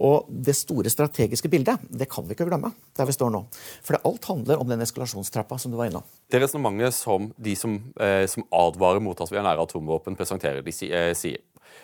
[0.00, 3.44] Og det store strategiske bildet det kan vi ikke glemme der vi står nå.
[3.84, 6.06] For alt handler om den eskalasjonstrappa som du var innom.
[6.32, 10.64] Det resonnementet som de som, eh, som, advarer mot at vi er nære atomvåpen, presenterer,
[10.64, 11.40] de sier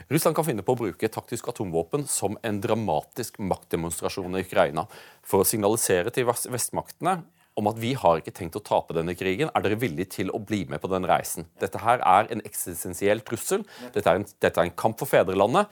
[0.08, 4.86] Russland kan finne på å bruke taktisk atomvåpen som en dramatisk maktdemonstrasjon i Ukraina
[5.26, 7.18] for å signalisere til vestmaktene
[7.58, 9.50] om at vi har ikke tenkt å tape denne krigen.
[9.50, 11.48] Er dere villige til å bli med på den reisen?
[11.60, 13.64] Dette her er en eksistensiell trussel.
[13.94, 15.70] Dette er en, dette er en kamp for fedrelandet.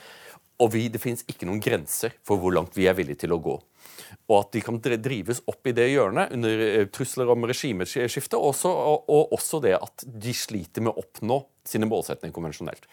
[0.63, 3.41] Og vi, det finnes ikke noen grenser for hvor langt vi er villige til å
[3.45, 3.57] gå.
[4.27, 8.65] Og at de kan drives opp i det hjørnet under eh, trusler om regimeskifte, og,
[8.67, 12.89] og også det at de sliter med å oppnå sine målsetninger konvensjonelt.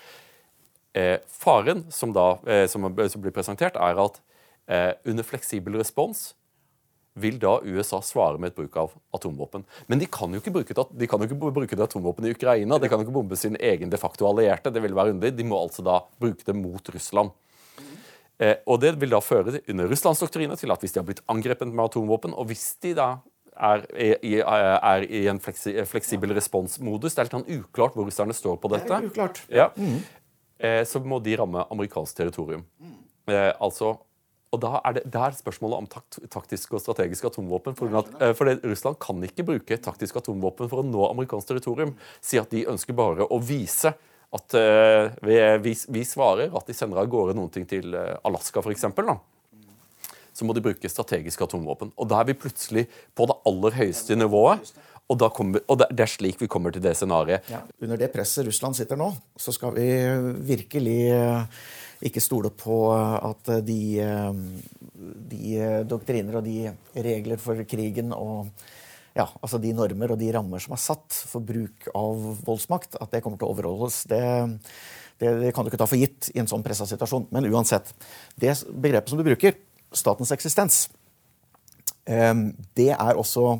[0.93, 4.19] Eh, faren som, da, eh, som, som, blir presentert, er at
[4.69, 6.33] eh, under fleksibel respons
[7.13, 9.65] vil da USA svare med et bruk av atomvåpen.
[9.87, 12.33] Men de kan jo ikke bruke det, de kan jo ikke bruke det atomvåpen i
[12.33, 12.79] Ukraina.
[12.81, 14.73] De kan jo ikke bombe sin egen de facto allierte.
[14.73, 15.37] Det vil være underlig.
[15.37, 17.35] De må altså da bruke det mot Russland.
[18.41, 21.21] Eh, og Det vil da føre under Russlands doktrine til at hvis de har blitt
[21.29, 23.11] angrepet med atomvåpen, og hvis de da
[23.53, 23.83] er,
[24.25, 27.13] i, er i en fleksi, fleksibel responsmodus.
[27.13, 28.89] Det er litt sånn uklart hvor russerne står på dette.
[28.89, 29.43] Det er uklart.
[29.53, 29.67] Ja.
[29.77, 29.99] Mm.
[30.63, 32.65] Eh, så må de ramme amerikansk territorium.
[33.29, 33.97] Eh, altså
[34.53, 37.75] og da er det, det er spørsmålet om takt, taktiske og strategiske atomvåpen.
[37.79, 41.49] For, at, eh, for det, Russland kan ikke bruke taktiske atomvåpen for å nå amerikansk
[41.49, 41.95] territorium.
[42.21, 43.95] Si at de ønsker bare å vise
[44.33, 47.93] at uh, vi, vi, vi, svarer at de sender av gårde noen ting til
[48.25, 48.87] Alaska, f.eks
[50.33, 51.93] så må de bruke strategiske atomvåpen.
[51.93, 54.73] Og da er vi plutselig på det aller høyeste nivået.
[55.11, 57.45] Og, kommer, og, det er slik vi kommer til det scenarioet.
[57.51, 57.59] Ja.
[57.83, 59.87] Under det presset Russland sitter nå, så skal vi
[60.47, 61.59] virkelig eh,
[62.01, 64.39] ikke stole på at de, eh,
[65.33, 68.49] de doktriner og de regler for krigen og
[69.13, 73.11] ja, altså de normer og de rammer som er satt for bruk av voldsmakt, at
[73.13, 73.99] det kommer til å overholdes.
[74.09, 74.21] Det,
[75.21, 77.27] det, det kan du ikke ta for gitt i en sånn pressa situasjon.
[77.29, 77.93] Men uansett.
[78.33, 79.59] Det begrepet som du bruker,
[79.93, 80.87] statens eksistens.
[82.09, 83.59] Ehm, det er også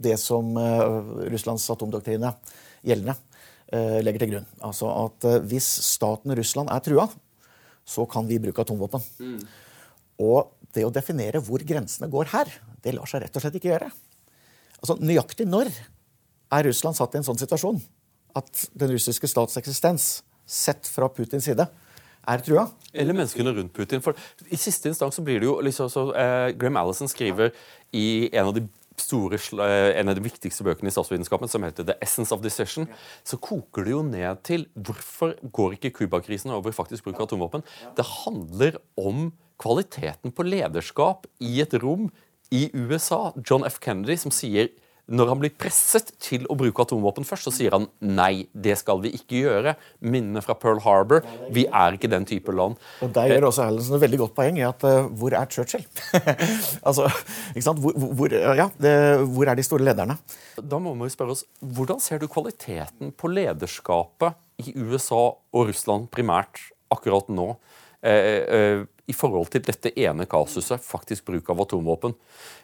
[0.00, 2.32] det som eh, Russlands atomdoktrine
[2.84, 3.14] gjeldende
[3.72, 4.48] eh, legger til grunn.
[4.64, 7.06] Altså at eh, hvis staten Russland er trua,
[7.84, 9.02] så kan vi bruke atomvåpen.
[9.20, 9.40] Mm.
[10.24, 12.50] Og det å definere hvor grensene går her,
[12.84, 13.90] det lar seg rett og slett ikke gjøre.
[14.80, 15.70] Altså Nøyaktig når
[16.54, 17.80] er Russland satt i en sånn situasjon
[18.38, 21.66] at den russiske stats eksistens, sett fra Putins side,
[22.24, 22.66] er trua.
[22.92, 24.02] Eller menneskene rundt Putin.
[24.04, 24.16] For
[24.50, 27.52] I siste instans så blir det jo liksom så, eh, Graham Allison skriver
[27.92, 28.66] i en av de
[29.00, 32.88] store, eh, en av de viktigste bøkene i statsvitenskapen, som heter The Essence of Decision,
[33.24, 37.64] så koker det jo ned til hvorfor går ikke Cuba-krisen over faktisk bruk av atomvåpen.
[37.96, 42.10] Det handler om kvaliteten på lederskap i et rom
[42.52, 43.32] i USA.
[43.48, 43.78] John F.
[43.80, 44.70] Kennedy som sier
[45.04, 49.02] når han blir presset til å bruke atomvåpen først, så sier han nei, det skal
[49.02, 49.74] vi ikke gjøre.
[50.00, 51.20] Minnene fra Pearl Harbor.
[51.52, 52.78] Vi er ikke den type land.
[53.04, 55.84] Og Der gjør også Hellensen et veldig godt poeng i at uh, hvor er Churchill?
[56.88, 57.10] altså,
[57.52, 57.84] ikke sant?
[57.84, 58.96] Hvor, hvor, ja, det,
[59.28, 60.16] hvor, er de store lederne?
[60.56, 66.08] Da må vi spørre oss, Hvordan ser du kvaliteten på lederskapet i USA og Russland
[66.14, 67.52] primært akkurat nå?
[68.04, 72.14] Eh, eh, i forhold til dette ene kasuset, faktisk bruk av atomvåpen.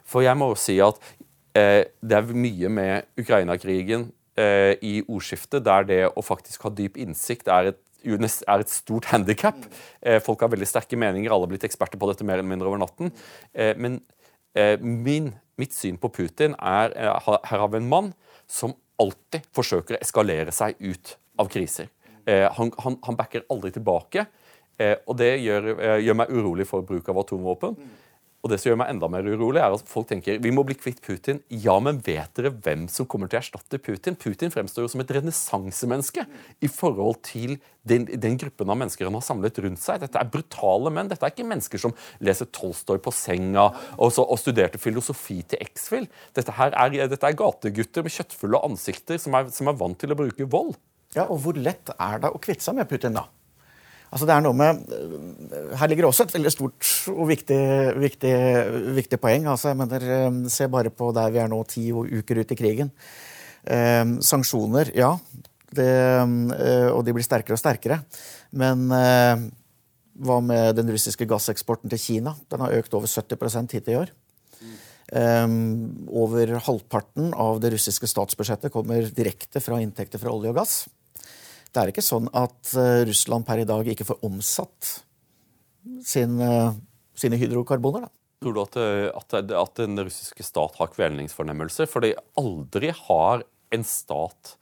[0.09, 5.65] For jeg må jo si at Eh, det er mye med Ukraina-krigen eh, i ordskiftet
[5.67, 9.59] der det å faktisk ha dyp innsikt er et, er et stort handikap.
[10.01, 12.71] Eh, folk har veldig sterke meninger, alle har blitt eksperter på dette mer eller mindre
[12.71, 13.13] over natten.
[13.77, 14.01] men
[14.83, 15.29] min,
[15.59, 16.91] mitt syn på Putin er
[17.23, 18.09] her har vi en mann
[18.51, 21.87] som alltid forsøker å eskalere seg ut av kriser.
[22.27, 24.25] Han, han, han backer aldri tilbake,
[25.07, 25.71] og det gjør,
[26.03, 27.79] gjør meg urolig for bruk av atomvåpen.
[28.41, 30.77] Og det som gjør meg enda mer urolig, er at folk tenker vi må bli
[30.79, 31.43] kvitt Putin.
[31.53, 34.17] Ja, men vet dere hvem som kommer til å erstatte Putin?
[34.17, 36.25] Putin fremstår jo som et renessansemenneske
[36.65, 40.01] i forhold til den, den, gruppen av mennesker han har samlet rundt seg.
[40.01, 41.11] Dette er brutale menn.
[41.13, 41.93] Dette er ikke mennesker som
[42.25, 43.67] leser Tolstoy på senga
[43.99, 46.09] og, så, og studerte filosofi til X-Fill.
[46.37, 50.19] Dette, er, dette er gategutter med kjøttfulle ansikter som er, som er vant til å
[50.21, 50.79] bruke vold.
[51.17, 53.27] Ja, og Hvor lett er det å kvitte seg med Putin, da?
[54.11, 54.81] Altså det er noe med,
[55.79, 57.61] Her ligger også et veldig stort og viktig,
[58.03, 58.33] viktig,
[58.97, 59.47] viktig poeng.
[59.53, 62.59] Altså jeg mener, eh, Se bare på der vi er nå, ti uker ut i
[62.59, 62.91] krigen.
[63.65, 65.15] Eh, sanksjoner, ja.
[65.71, 68.01] Det, eh, og de blir sterkere og sterkere.
[68.51, 69.47] Men eh,
[70.21, 72.35] hva med den russiske gasseksporten til Kina?
[72.51, 74.11] Den har økt over 70 hittil i år.
[75.11, 80.75] Um, over halvparten av det russiske statsbudsjettet kommer direkte fra inntekter fra olje og gass.
[81.71, 84.89] Det er ikke sånn at eh, Russland per i dag ikke får omsatt
[86.07, 86.73] sin, eh,
[87.15, 88.09] sine hydrokarboner.
[88.09, 88.11] da.
[88.41, 91.87] Tror du at, eh, at, at, den russiske stat har kvelningsfornemmelser?
[91.91, 94.57] Fordi aldri har en stat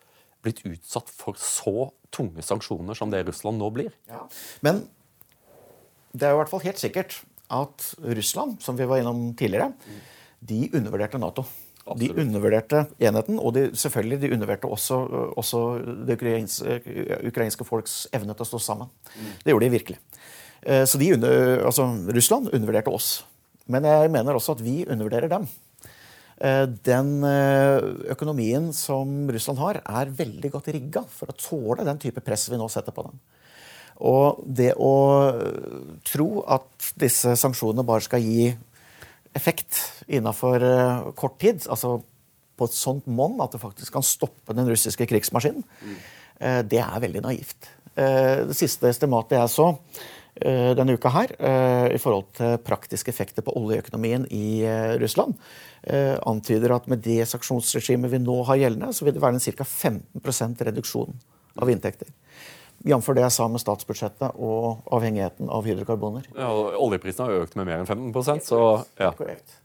[0.45, 3.95] blitt utsatt for så tunge sanksjoner som det Russland nå blir.
[4.11, 4.27] Ja.
[4.67, 4.85] Men
[6.13, 9.73] det er jo i hvert fall helt sikkert at Russland, som vi var innom tidligere,
[10.45, 11.47] de undervurderte Nato.
[11.97, 14.99] De undervurderte enheten, og de, selvfølgelig de undervurderte også,
[15.41, 15.63] også
[16.09, 16.81] det ukrainske,
[17.31, 18.91] ukrainske, folks evne til å stå sammen.
[19.15, 19.31] Mm.
[19.45, 19.99] Det gjorde de virkelig.
[20.63, 23.23] Eh, så de under, altså, Russland undervurderte oss.
[23.69, 25.49] Men jeg mener også at vi undervurderer dem.
[26.39, 31.99] Eh, den eh, økonomien som Russland har, er veldig godt rigga for å tåle den
[32.03, 33.19] type press vi nå setter på dem.
[33.99, 34.95] Og det å
[36.07, 38.53] tro at disse sanksjonene bare skal gi
[39.39, 39.79] effekt
[40.11, 41.99] innafor uh, kort tid, altså
[42.59, 47.03] på et sånt monn at det faktisk kan stoppe den russiske krigsmaskinen, uh, det er
[47.05, 47.73] veldig naivt.
[47.95, 49.73] Uh, det siste estimatet jeg så
[50.39, 51.33] denne uka her,
[51.91, 54.63] i forhold til praktiske effekter på oljeøkonomien i
[55.03, 55.33] Russland,
[55.83, 59.67] antyder at med det sanksjonsregimet vi nå har gjeldende, så vil det være en ca.
[59.67, 61.19] 15% reduksjon
[61.59, 62.13] av inntekter.
[62.87, 63.09] Jf.
[63.17, 66.29] det jeg sa med statsbudsjettet og avhengigheten av hydrokarboner.
[66.37, 68.61] Ja, og Oljeprisen har økt med mer enn 15 så
[69.01, 69.11] ja.
[69.19, 69.57] Korrekt.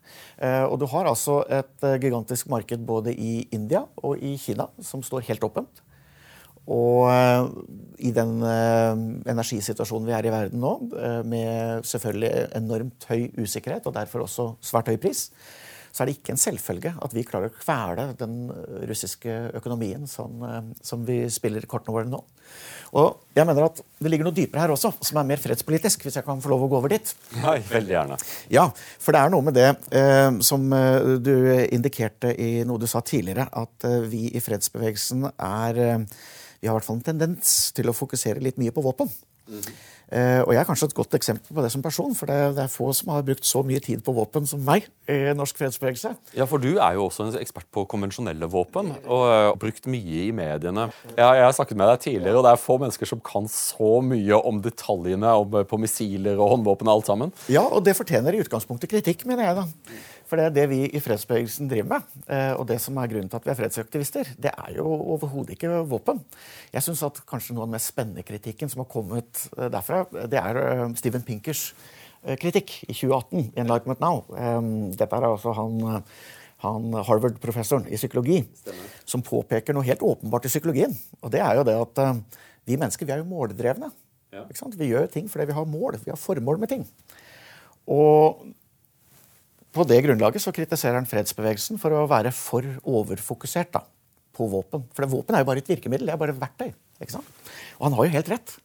[0.42, 4.68] Eh, og du har altså et eh, gigantisk marked både i India og i Kina
[4.82, 5.84] som står helt åpent.
[6.74, 7.50] Og eh,
[8.08, 10.74] i den energisituasjonen vi er i verden nå,
[11.30, 15.30] med selvfølgelig enormt høy usikkerhet og derfor også svært høy pris,
[15.94, 18.48] så er det ikke en selvfølge at vi klarer å kvele den
[18.90, 22.24] russiske økonomien sånn som vi spiller kortene våre nå.
[22.94, 26.04] Og jeg mener at Det ligger noe dypere her også, som er mer fredspolitisk.
[26.04, 27.14] hvis jeg kan få lov å gå over dit.
[27.42, 28.18] Nei, veldig gjerne.
[28.52, 28.68] Ja,
[29.00, 31.34] for det er noe med det eh, som eh, du
[31.72, 36.06] indikerte i noe du sa tidligere, at eh, vi i fredsbevegelsen er eh,
[36.60, 39.10] Vi har i hvert fall en tendens til å fokusere litt mye på våpen.
[39.48, 39.74] Mm
[40.14, 42.92] og jeg er kanskje et godt eksempel på det som person, for det, er få
[42.94, 46.14] som har brukt så mye tid på våpen som meg i norsk fredsbevegelse.
[46.38, 49.88] Ja, for du er jo også en ekspert på konvensjonelle våpen, og har uh, brukt
[49.90, 50.88] mye i mediene.
[51.10, 53.92] Jeg, jeg, har snakket med deg tidligere, og det er få mennesker som kan så
[54.06, 57.34] mye om detaljene om, på missiler og håndvåpen og alt sammen.
[57.52, 59.64] Ja, og det fortjener i utgangspunktet kritikk, mener jeg.
[59.64, 60.02] da.
[60.30, 63.40] For det det vi i fredsbevegelsen driver med, eh, og det som er grunnen til
[63.40, 66.22] at vi er fredsaktivister, det er jo overhodet ikke våpen.
[66.74, 70.06] Jeg syns at kanskje noe av den mest spennende kritikken som har kommet eh, derfra,
[70.32, 71.72] det er eh, Steven Pinkers
[72.40, 74.22] kritikk i 2018 i Enlightenment Now.
[74.96, 75.74] Dette er altså han,
[76.64, 78.94] han Harvard-professoren i psykologi Stemmer.
[79.04, 80.96] som påpeker noe helt åpenbart i psykologien.
[81.20, 82.00] Og det er jo det at
[82.64, 83.92] vi mennesker vi er jo måldrevne.
[84.32, 84.46] Ja.
[84.48, 86.00] Vi gjør ting fordi vi har mål.
[86.06, 86.88] Vi har formål med ting.
[87.92, 88.40] Og
[89.74, 93.84] på det grunnlaget så kritiserer han fredsbevegelsen for å være for overfokusert da,
[94.36, 94.86] på våpen.
[94.94, 96.70] For våpen er jo bare et virkemiddel, det er bare et verktøy.
[97.02, 97.34] ikke sant?
[97.80, 98.56] Og han har jo helt rett.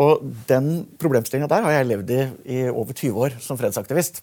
[0.00, 0.70] Og den
[1.02, 2.20] problemstillinga der har jeg levd i
[2.56, 4.22] i over 20 år som fredsaktivist.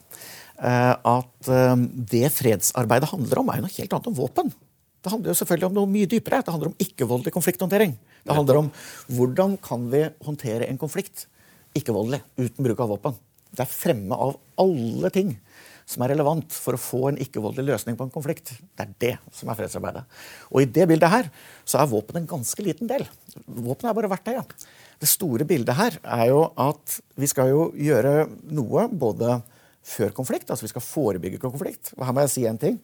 [0.58, 1.76] Eh, at eh,
[2.14, 4.50] det fredsarbeidet handler om, er jo noe helt annet om våpen.
[4.98, 6.42] Det handler jo selvfølgelig om noe mye dypere.
[6.42, 7.94] Det handler om ikke-voldelig konflikthåndtering.
[8.26, 8.70] Det handler om
[9.14, 11.28] hvordan kan vi håndtere en konflikt
[11.78, 13.18] ikke-voldelig uten bruk av våpen.
[13.54, 15.36] Det er fremme av alle ting
[15.88, 18.52] som er relevant for å få en ikke-voldelig løsning på en konflikt.
[18.76, 20.04] Det er det som er fredsarbeidet.
[20.52, 21.30] Og i det bildet her
[21.64, 23.06] så er våpen en ganske liten del.
[23.46, 24.34] Våpen er bare verktøy.
[24.36, 24.44] Ja.
[25.00, 29.40] Det store bildet her er jo at vi skal jo gjøre noe både
[29.88, 31.94] før konflikt, altså vi skal forebygge konflikt.
[31.96, 32.76] Og her må jeg si en ting.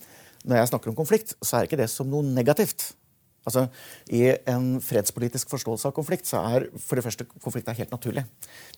[0.44, 2.94] Når jeg snakker om konflikt, så er ikke det som noe negativt.
[3.44, 3.66] Altså,
[4.08, 8.24] I en fredspolitisk forståelse av konflikt så er for det første konflikt er helt naturlig.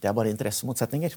[0.03, 1.15] Det er bare interessemotsetninger.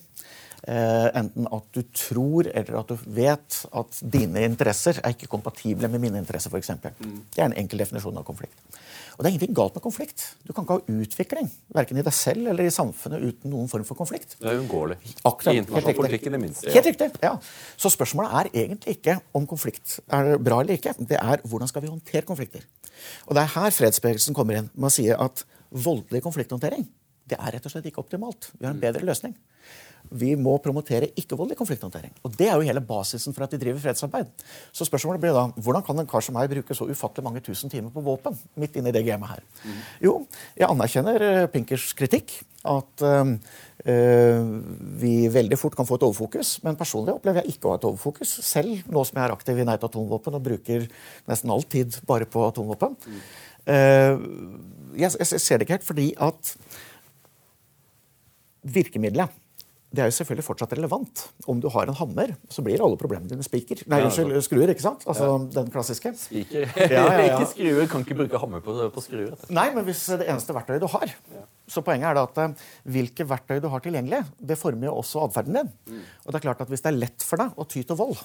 [0.69, 5.89] Eh, enten at du tror eller at du vet at dine interesser er ikke kompatible
[5.89, 6.53] med mine interesser.
[6.53, 6.93] For eksempel.
[6.99, 7.19] mm.
[7.35, 8.79] Det er en enkel definisjon av konflikt.
[9.19, 10.21] Og det er ingenting galt med konflikt.
[10.47, 13.83] Du kan ikke ha utvikling verken i deg selv eller i samfunnet uten noen form
[13.83, 14.37] for konflikt.
[14.39, 14.95] Det er uunngåelig.
[15.03, 16.71] I internasjonal politikk i det minste.
[16.71, 17.33] Helt riktig, ja.
[17.75, 20.95] Så spørsmålet er egentlig ikke om konflikt er bra eller ikke.
[21.03, 22.63] Det er hvordan skal vi håndtere konflikter.
[23.27, 26.87] Og det er her fredsbevegelsen kommer inn med å si at voldelig konflikthåndtering
[27.29, 28.53] det er rett og slett ikke optimalt.
[28.55, 29.35] Vi har en bedre løsning
[30.09, 32.13] vi må promotere ikke-voldelig konflikthåndtering.
[32.25, 34.29] Og Det er jo hele basisen for at de driver fredsarbeid.
[34.73, 37.69] Så spørsmålet blir da, Hvordan kan en kar som meg bruke så ufattelig mange tusen
[37.69, 38.37] timer på våpen?
[38.55, 39.43] midt inne i det gamet her?
[39.63, 39.81] Mm.
[40.01, 40.13] Jo,
[40.57, 42.41] jeg anerkjenner uh, Pinkers kritikk.
[42.59, 43.37] At øh,
[44.99, 46.57] vi veldig fort kan få et overfokus.
[46.63, 48.33] Men personlig opplever jeg ikke å ha et overfokus.
[48.43, 50.83] Selv nå som jeg er aktiv i Nei til atomvåpen og bruker
[51.29, 52.97] nesten all tid bare på atomvåpen.
[53.07, 53.23] Mm.
[53.69, 56.55] Uh, jeg, jeg ser det ikke helt fordi at
[58.67, 59.38] virkemidlet
[59.89, 61.21] det er jo selvfølgelig fortsatt relevant.
[61.49, 63.81] Om du har en hammer, så blir alle problemene dine spiker.
[63.89, 64.69] Nei, unnskyld, skruer.
[64.69, 65.05] ikke sant?
[65.09, 65.37] Altså ja.
[65.55, 66.11] Den klassiske.
[66.19, 66.67] Spiker.
[66.77, 67.87] Ja, ja, ikke skruer.
[67.89, 69.33] Kan ikke bruke hammer på, på skruer.
[69.49, 71.15] Nei, men hvis det eneste verktøyet du har
[71.69, 72.67] Så poenget er da at eh,
[72.97, 75.73] hvilke verktøy du har tilgjengelig, det former jo også atferden din.
[75.89, 76.05] Mm.
[76.25, 78.21] Og det er klart at hvis det er lett for deg å ty til vold,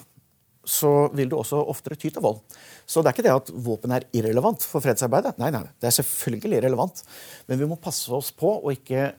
[0.65, 2.41] så vil du også oftere ty til vold.
[2.89, 5.37] Så det er ikke det at våpen er irrelevant for fredsarbeidet.
[5.41, 7.01] Nei, nei, det er selvfølgelig relevant.
[7.49, 9.11] Men vi må passe oss på å ikke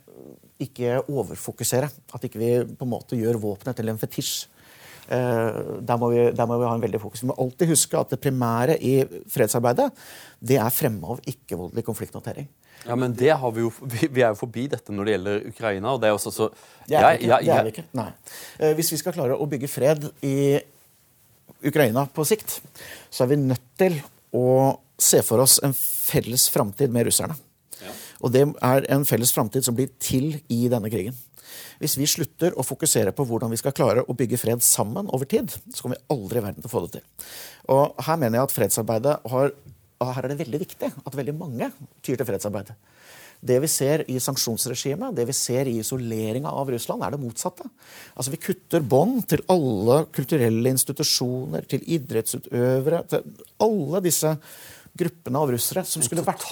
[0.62, 1.88] ikke overfokusere.
[2.14, 4.34] At ikke vi på en måte gjør våpenet til en fetisj.
[5.07, 7.22] Eh, der, må vi, der, må vi, ha en veldig fokus.
[7.22, 8.94] Vi må alltid huske at det primære i
[9.30, 9.90] fredsarbeidet
[10.46, 12.48] det er fremme av ikke-voldelig konflikthåndtering.
[12.86, 15.92] Ja, men det har vi, jo, vi, er jo forbi dette når det gjelder Ukraina.
[15.94, 16.48] og Det er også så...
[16.86, 17.38] Det er vi ikke.
[17.42, 17.86] det er vi ikke.
[17.98, 18.09] Nei.
[18.59, 20.36] Eh, hvis vi skal klare å bygge fred i
[21.66, 22.59] Ukraina på sikt,
[23.11, 24.00] så er vi nødt til
[24.36, 24.48] å
[24.98, 27.36] se for oss en felles framtid med russerne.
[28.25, 31.17] Og det er en felles framtid som blir til i denne krigen.
[31.81, 35.29] Hvis vi slutter å fokusere på hvordan vi skal klare å bygge fred sammen over
[35.29, 37.31] tid, så kommer vi aldri i verden til å få det til.
[37.73, 39.57] Og her mener jeg at fredsarbeidet har
[39.97, 41.71] Her er det veldig viktig at veldig mange
[42.05, 42.75] tyr til fredsarbeidet.
[43.41, 47.64] Det vi ser i sanksjonsregimet, det vi ser i isoleringa av Russland, er det motsatte.
[48.12, 53.25] Altså Vi kutter bånd til alle kulturelle institusjoner, til idrettsutøvere, til
[53.64, 54.35] alle disse
[54.99, 56.44] gruppene av russere som skulle vært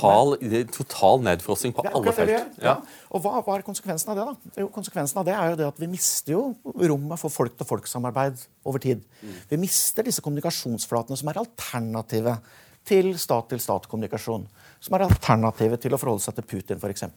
[0.42, 0.72] med.
[0.74, 2.58] total nedfrossing på alle felt.
[2.62, 2.76] Ja.
[3.10, 4.26] Og hva, hva er konsekvensen av det?
[4.28, 4.60] da?
[4.64, 8.82] Jo, konsekvensen av det er jo det at Vi mister jo rommet for folk-til-folk-samarbeid over
[8.82, 9.04] tid.
[9.50, 12.52] Vi mister disse kommunikasjonsflatene som er alternativet
[12.88, 14.44] til stat-til-stat-kommunikasjon.
[14.84, 17.08] Som er alternativet til å forholde seg til Putin, f.eks.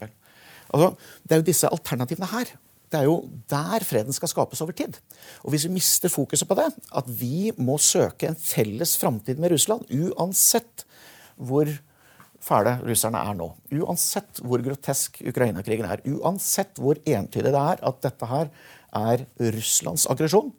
[0.68, 2.56] Altså, det er jo disse alternativene her.
[2.88, 3.18] Det er jo
[3.50, 4.96] der freden skal skapes over tid.
[5.44, 9.52] Og hvis vi mister fokuset på det, at vi må søke en felles framtid med
[9.52, 10.86] Russland, uansett
[11.38, 11.70] hvor
[12.42, 13.48] fæle russerne er nå,
[13.80, 18.50] uansett hvor grotesk Ukraina-krigen er, uansett hvor entydig det er at dette her
[18.98, 19.24] er
[19.56, 20.52] Russlands aggresjon,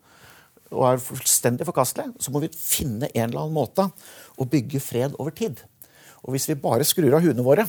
[0.70, 3.88] og er fullstendig forkastelig, så må vi finne en eller annen måte
[4.38, 5.64] å bygge fred over tid.
[6.22, 7.66] Og hvis vi bare skrur av huene våre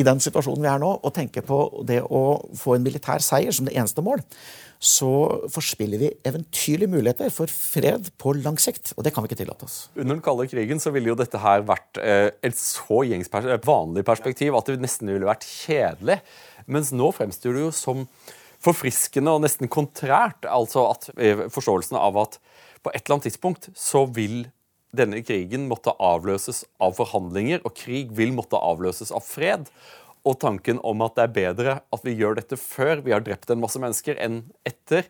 [0.00, 2.22] i den situasjonen vi er nå, og tenker på det å
[2.58, 4.22] få en militær seier som det eneste mål,
[4.84, 5.10] så
[5.52, 8.92] forspiller vi eventyrlige muligheter for fred på lang sikt.
[8.98, 9.76] Og det kan vi ikke tillate oss.
[9.94, 13.00] Under den kalde krigen så ville jo dette her vært eh, et så
[13.32, 16.18] pers vanlig perspektiv at det nesten ville vært kjedelig.
[16.66, 18.04] Mens nå fremstår det jo som
[18.64, 20.44] forfriskende og nesten kontrært.
[20.48, 22.38] Altså at eh, forståelsen av at
[22.84, 24.42] på et eller annet tidspunkt så vil
[24.96, 29.68] denne krigen måtte avløses av forhandlinger, og krig vil måtte avløses av fred.
[30.24, 33.52] Og tanken om at det er bedre at vi gjør dette før vi har drept
[33.52, 35.08] en masse mennesker, enn etter.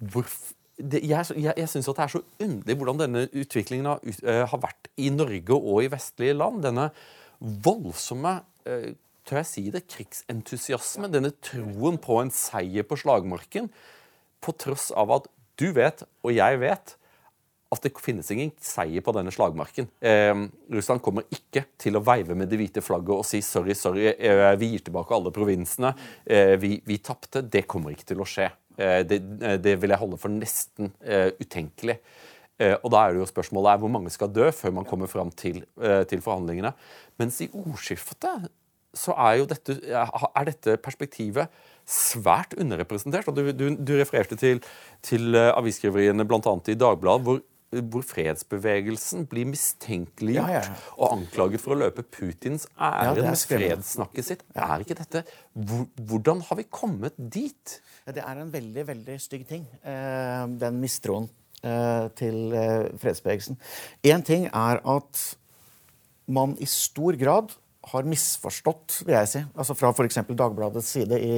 [0.00, 4.62] Det, jeg jeg, jeg syns det er så underlig hvordan denne utviklingen har, eh, har
[4.62, 6.64] vært i Norge og i vestlige land.
[6.64, 6.88] Denne
[7.38, 8.90] voldsomme uh,
[9.28, 13.68] tør jeg si det, krigsentusiasme, denne troen på en seier på slagmarken,
[14.44, 15.28] på tross av at
[15.60, 16.96] du vet, og jeg vet,
[17.74, 19.90] at det finnes ingen seier på denne slagmarken.
[20.00, 20.34] Eh,
[20.74, 24.50] Russland kommer ikke til å veive med det hvite flagget og si sorry, sorry, eh,
[24.60, 25.94] vi gir tilbake alle provinsene,
[26.26, 27.44] eh, vi, vi tapte.
[27.44, 28.50] Det kommer ikke til å skje.
[28.76, 32.00] Eh, det, eh, det vil jeg holde for nesten eh, utenkelig.
[32.54, 35.32] Og da er det jo spørsmålet er hvor mange skal dø før man kommer fram
[35.34, 35.56] til,
[36.06, 36.70] til forhandlingene.
[37.18, 38.44] Mens i ordskiftet
[38.94, 41.50] så er jo dette, er dette perspektivet
[41.82, 43.26] svært underrepresentert.
[43.26, 44.62] og Du, du, du refererte til,
[45.02, 46.54] til avisskriveriene bl.a.
[46.70, 47.42] i Dagbladet, hvor,
[47.82, 50.74] hvor fredsbevegelsen blir mistenkeliggjort Ja, ja, ja.
[50.98, 54.44] og anklaget for å løpe Putins er med fredssnakket sitt.
[54.54, 57.78] Er ikke dette Hvordan har vi kommet dit?
[58.06, 61.28] Det er en veldig veldig stygg ting, eh, den mistroen
[61.64, 63.58] eh, til eh, fredsbevegelsen.
[64.04, 65.22] Én ting er at
[66.26, 67.52] man i stor grad
[67.92, 69.42] har misforstått, vil jeg si.
[69.54, 70.22] Altså Fra f.eks.
[70.32, 71.34] Dagbladets side i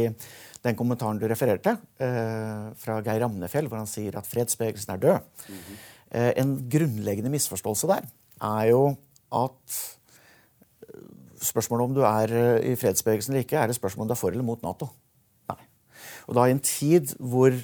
[0.67, 5.21] den kommentaren du refererte, eh, fra Geir Ramnefjell, hvor han sier at fredsbevegelsen er død.
[5.51, 8.05] eh, en grunnleggende misforståelse der
[8.47, 8.83] er jo
[9.35, 9.77] at
[11.43, 14.21] spørsmålet om du er eh, i fredsbevegelsen eller ikke, er det spørsmål om du er
[14.21, 14.91] for eller mot Nato.
[15.51, 15.63] Nei.
[16.27, 17.55] Og da i en tid hvor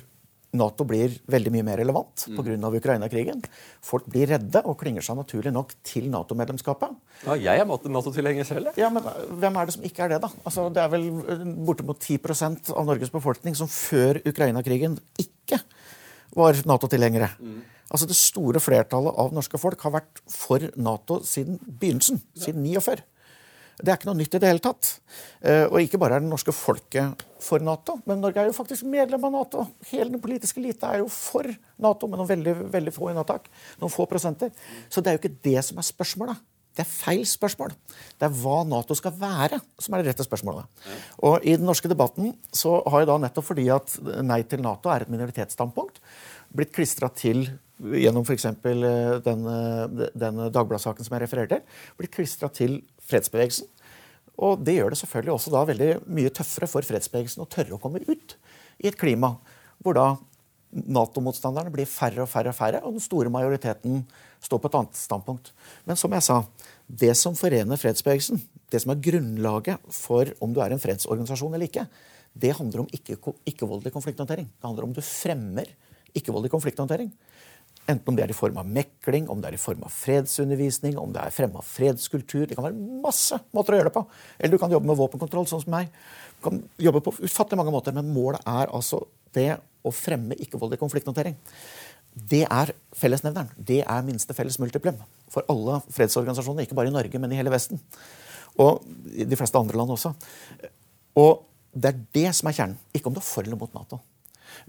[0.52, 2.56] Nato blir veldig mye mer relevant pga.
[2.68, 3.38] av Ukraina-krigen.
[3.80, 6.92] Folk blir redde og klinger seg naturlig nok til Nato-medlemskapet.
[7.24, 8.68] Ja, jeg er Nato-tilhenger selv.
[8.68, 8.82] jeg.
[8.84, 10.28] Ja, men eh, hvem er det som ikke er det, da?
[10.44, 12.20] Altså, det er vel eh, bortimot 10
[12.76, 15.62] av Norges befolkning som før Ukraina-krigen ikke
[16.36, 17.32] var Nato-tilhengere.
[17.92, 22.22] Altså Det store flertallet av norske folk har vært for Nato siden begynnelsen.
[22.34, 23.02] Siden 49.
[23.82, 24.88] Det er ikke noe nytt i det hele tatt.
[25.42, 28.86] Eh, Og ikke bare er det norske folket for Nato, men Norge er jo faktisk
[28.86, 29.64] medlem av Nato.
[29.90, 31.48] Hele den politiske elite er jo for
[31.82, 33.48] Nato, med noen veldig, veldig få unntak.
[33.80, 34.52] Noen få prosenter.
[34.88, 36.44] Så det er jo ikke det som er spørsmålet.
[36.72, 37.74] Det er feil spørsmål.
[38.16, 40.86] Det er hva Nato skal være, som er det rette spørsmålet.
[41.20, 44.88] Og i den norske debatten så har jo da nettopp fordi at nei til Nato
[44.88, 46.00] er et minoritetsstandpunkt,
[46.54, 47.44] blitt klistra til
[47.82, 48.48] gjennom f.eks.
[49.26, 49.46] Den,
[50.14, 53.68] den Dagbladet-saken som jeg refererte til, blitt klistra til fredsbevegelsen.
[54.42, 57.80] Og det gjør det selvfølgelig også da veldig mye tøffere for fredsbevegelsen å tørre å
[57.82, 58.36] komme ut
[58.82, 59.34] i et klima
[59.82, 60.06] hvor da
[60.72, 63.98] Nato-motstanderne blir færre og færre og færre, og den store majoriteten
[64.40, 65.50] står på et annet standpunkt.
[65.84, 66.38] Men som jeg sa,
[66.88, 68.40] det som forener fredsbevegelsen,
[68.72, 71.84] det som er grunnlaget for om du er en fredsorganisasjon eller ikke,
[72.32, 74.48] det handler om ikke- ikke-voldelig konflikthåndtering.
[74.48, 75.68] Det handler om du fremmer
[76.16, 77.12] ikke-voldelig konflikthåndtering.
[77.90, 80.94] Enten om det er i form av mekling, om det er i form av fredsundervisning,
[81.00, 82.44] om det er fremme av fredskultur.
[82.46, 84.04] Det kan være masse måter å gjøre det på.
[84.38, 85.90] Eller du kan jobbe med våpenkontroll, sånn som meg.
[86.38, 89.02] Du kan jobbe på ufattelig mange måter, men målet er altså
[89.34, 91.34] det å fremme ikke-voldelig konflikthåndtering.
[92.12, 93.50] Det er fellesnevneren.
[93.56, 95.00] Det er minste felles multiplum
[95.32, 97.80] for alle fredsorganisasjoner, ikke bare i Norge, men i hele Vesten.
[98.62, 100.12] Og i de fleste andre land også.
[101.18, 102.80] Og det er det som er kjernen.
[102.94, 103.98] Ikke om du er for eller mot Nato.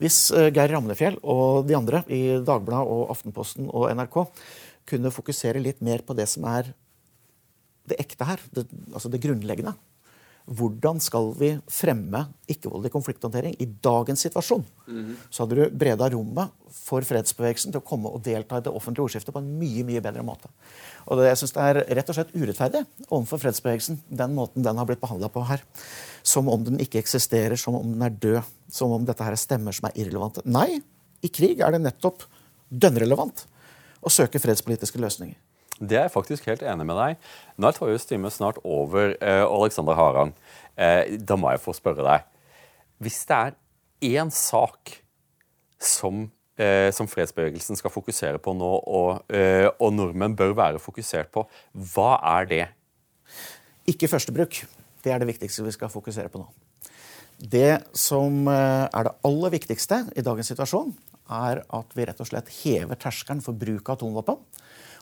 [0.01, 4.19] Hvis eh, Geir Ramnefjell og de andre i Dagbladet og Aftenposten og NRK
[4.89, 6.73] kunne fokusere litt mer på det som er
[7.89, 9.75] det ekte her, det, altså det grunnleggende,
[10.45, 14.65] hvordan skal vi fremme ikke-voldelig konflikthåndtering i dagens situasjon,
[15.29, 19.05] så hadde du breda rommet for fredsbevegelsen til å komme og delta i det offentlige
[19.05, 20.49] ordskiftet på en mye mye bedre måte.
[21.07, 24.77] Og det, Jeg synes det er rett og slett urettferdig overfor fredsbevegelsen, den måten den
[24.77, 25.63] har blitt behandla på her.
[26.23, 29.39] Som om den ikke eksisterer, som om den er død, som om dette her er
[29.39, 30.43] stemmer som er irrelevante.
[30.45, 30.81] Nei,
[31.23, 32.27] i krig er det nettopp
[32.69, 33.45] dønnrelevant
[34.03, 35.39] å søke fredspolitiske løsninger.
[35.83, 37.31] Det er jeg faktisk helt enig med deg.
[37.59, 40.33] Nå er Torjus time snart over, eh, Alexander Harang.
[40.77, 42.23] Eh, da må jeg få spørre deg.
[43.03, 43.55] Hvis det er
[44.01, 45.01] én sak
[45.79, 49.25] som, eh, som, fredsbevegelsen skal fokusere på nå, og,
[49.79, 52.67] og nordmenn bør være fokusert på, hva er det?
[53.87, 54.65] Ikke førstebruk.
[55.03, 56.47] Det er det viktigste vi skal fokusere på nå.
[57.39, 60.93] Det som er det aller viktigste i dagens situasjon,
[61.29, 64.37] er at vi rett og slett hever terskelen for bruk av atomvåpen.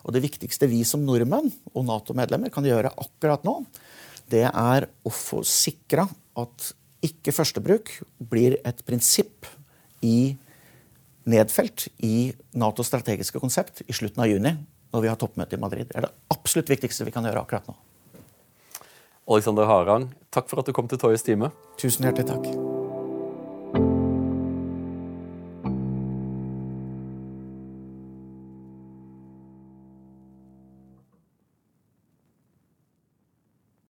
[0.05, 3.59] Og det viktigste vi som nordmenn og Nato-medlemmer kan gjøre akkurat nå,
[4.31, 6.07] det er å få sikra
[6.39, 6.71] at
[7.05, 7.91] ikke førstebruk
[8.31, 9.49] blir et prinsipp
[10.05, 10.33] i
[11.29, 14.55] nedfelt i Natos strategiske konsept i slutten av juni,
[14.91, 15.89] når vi har toppmøte i Madrid.
[15.89, 17.77] Det er det absolutt viktigste vi kan gjøre akkurat nå.
[19.31, 21.53] Alexander Harang, takk for at du kom til Toyes time.
[21.79, 22.70] Tusen hjertelig takk.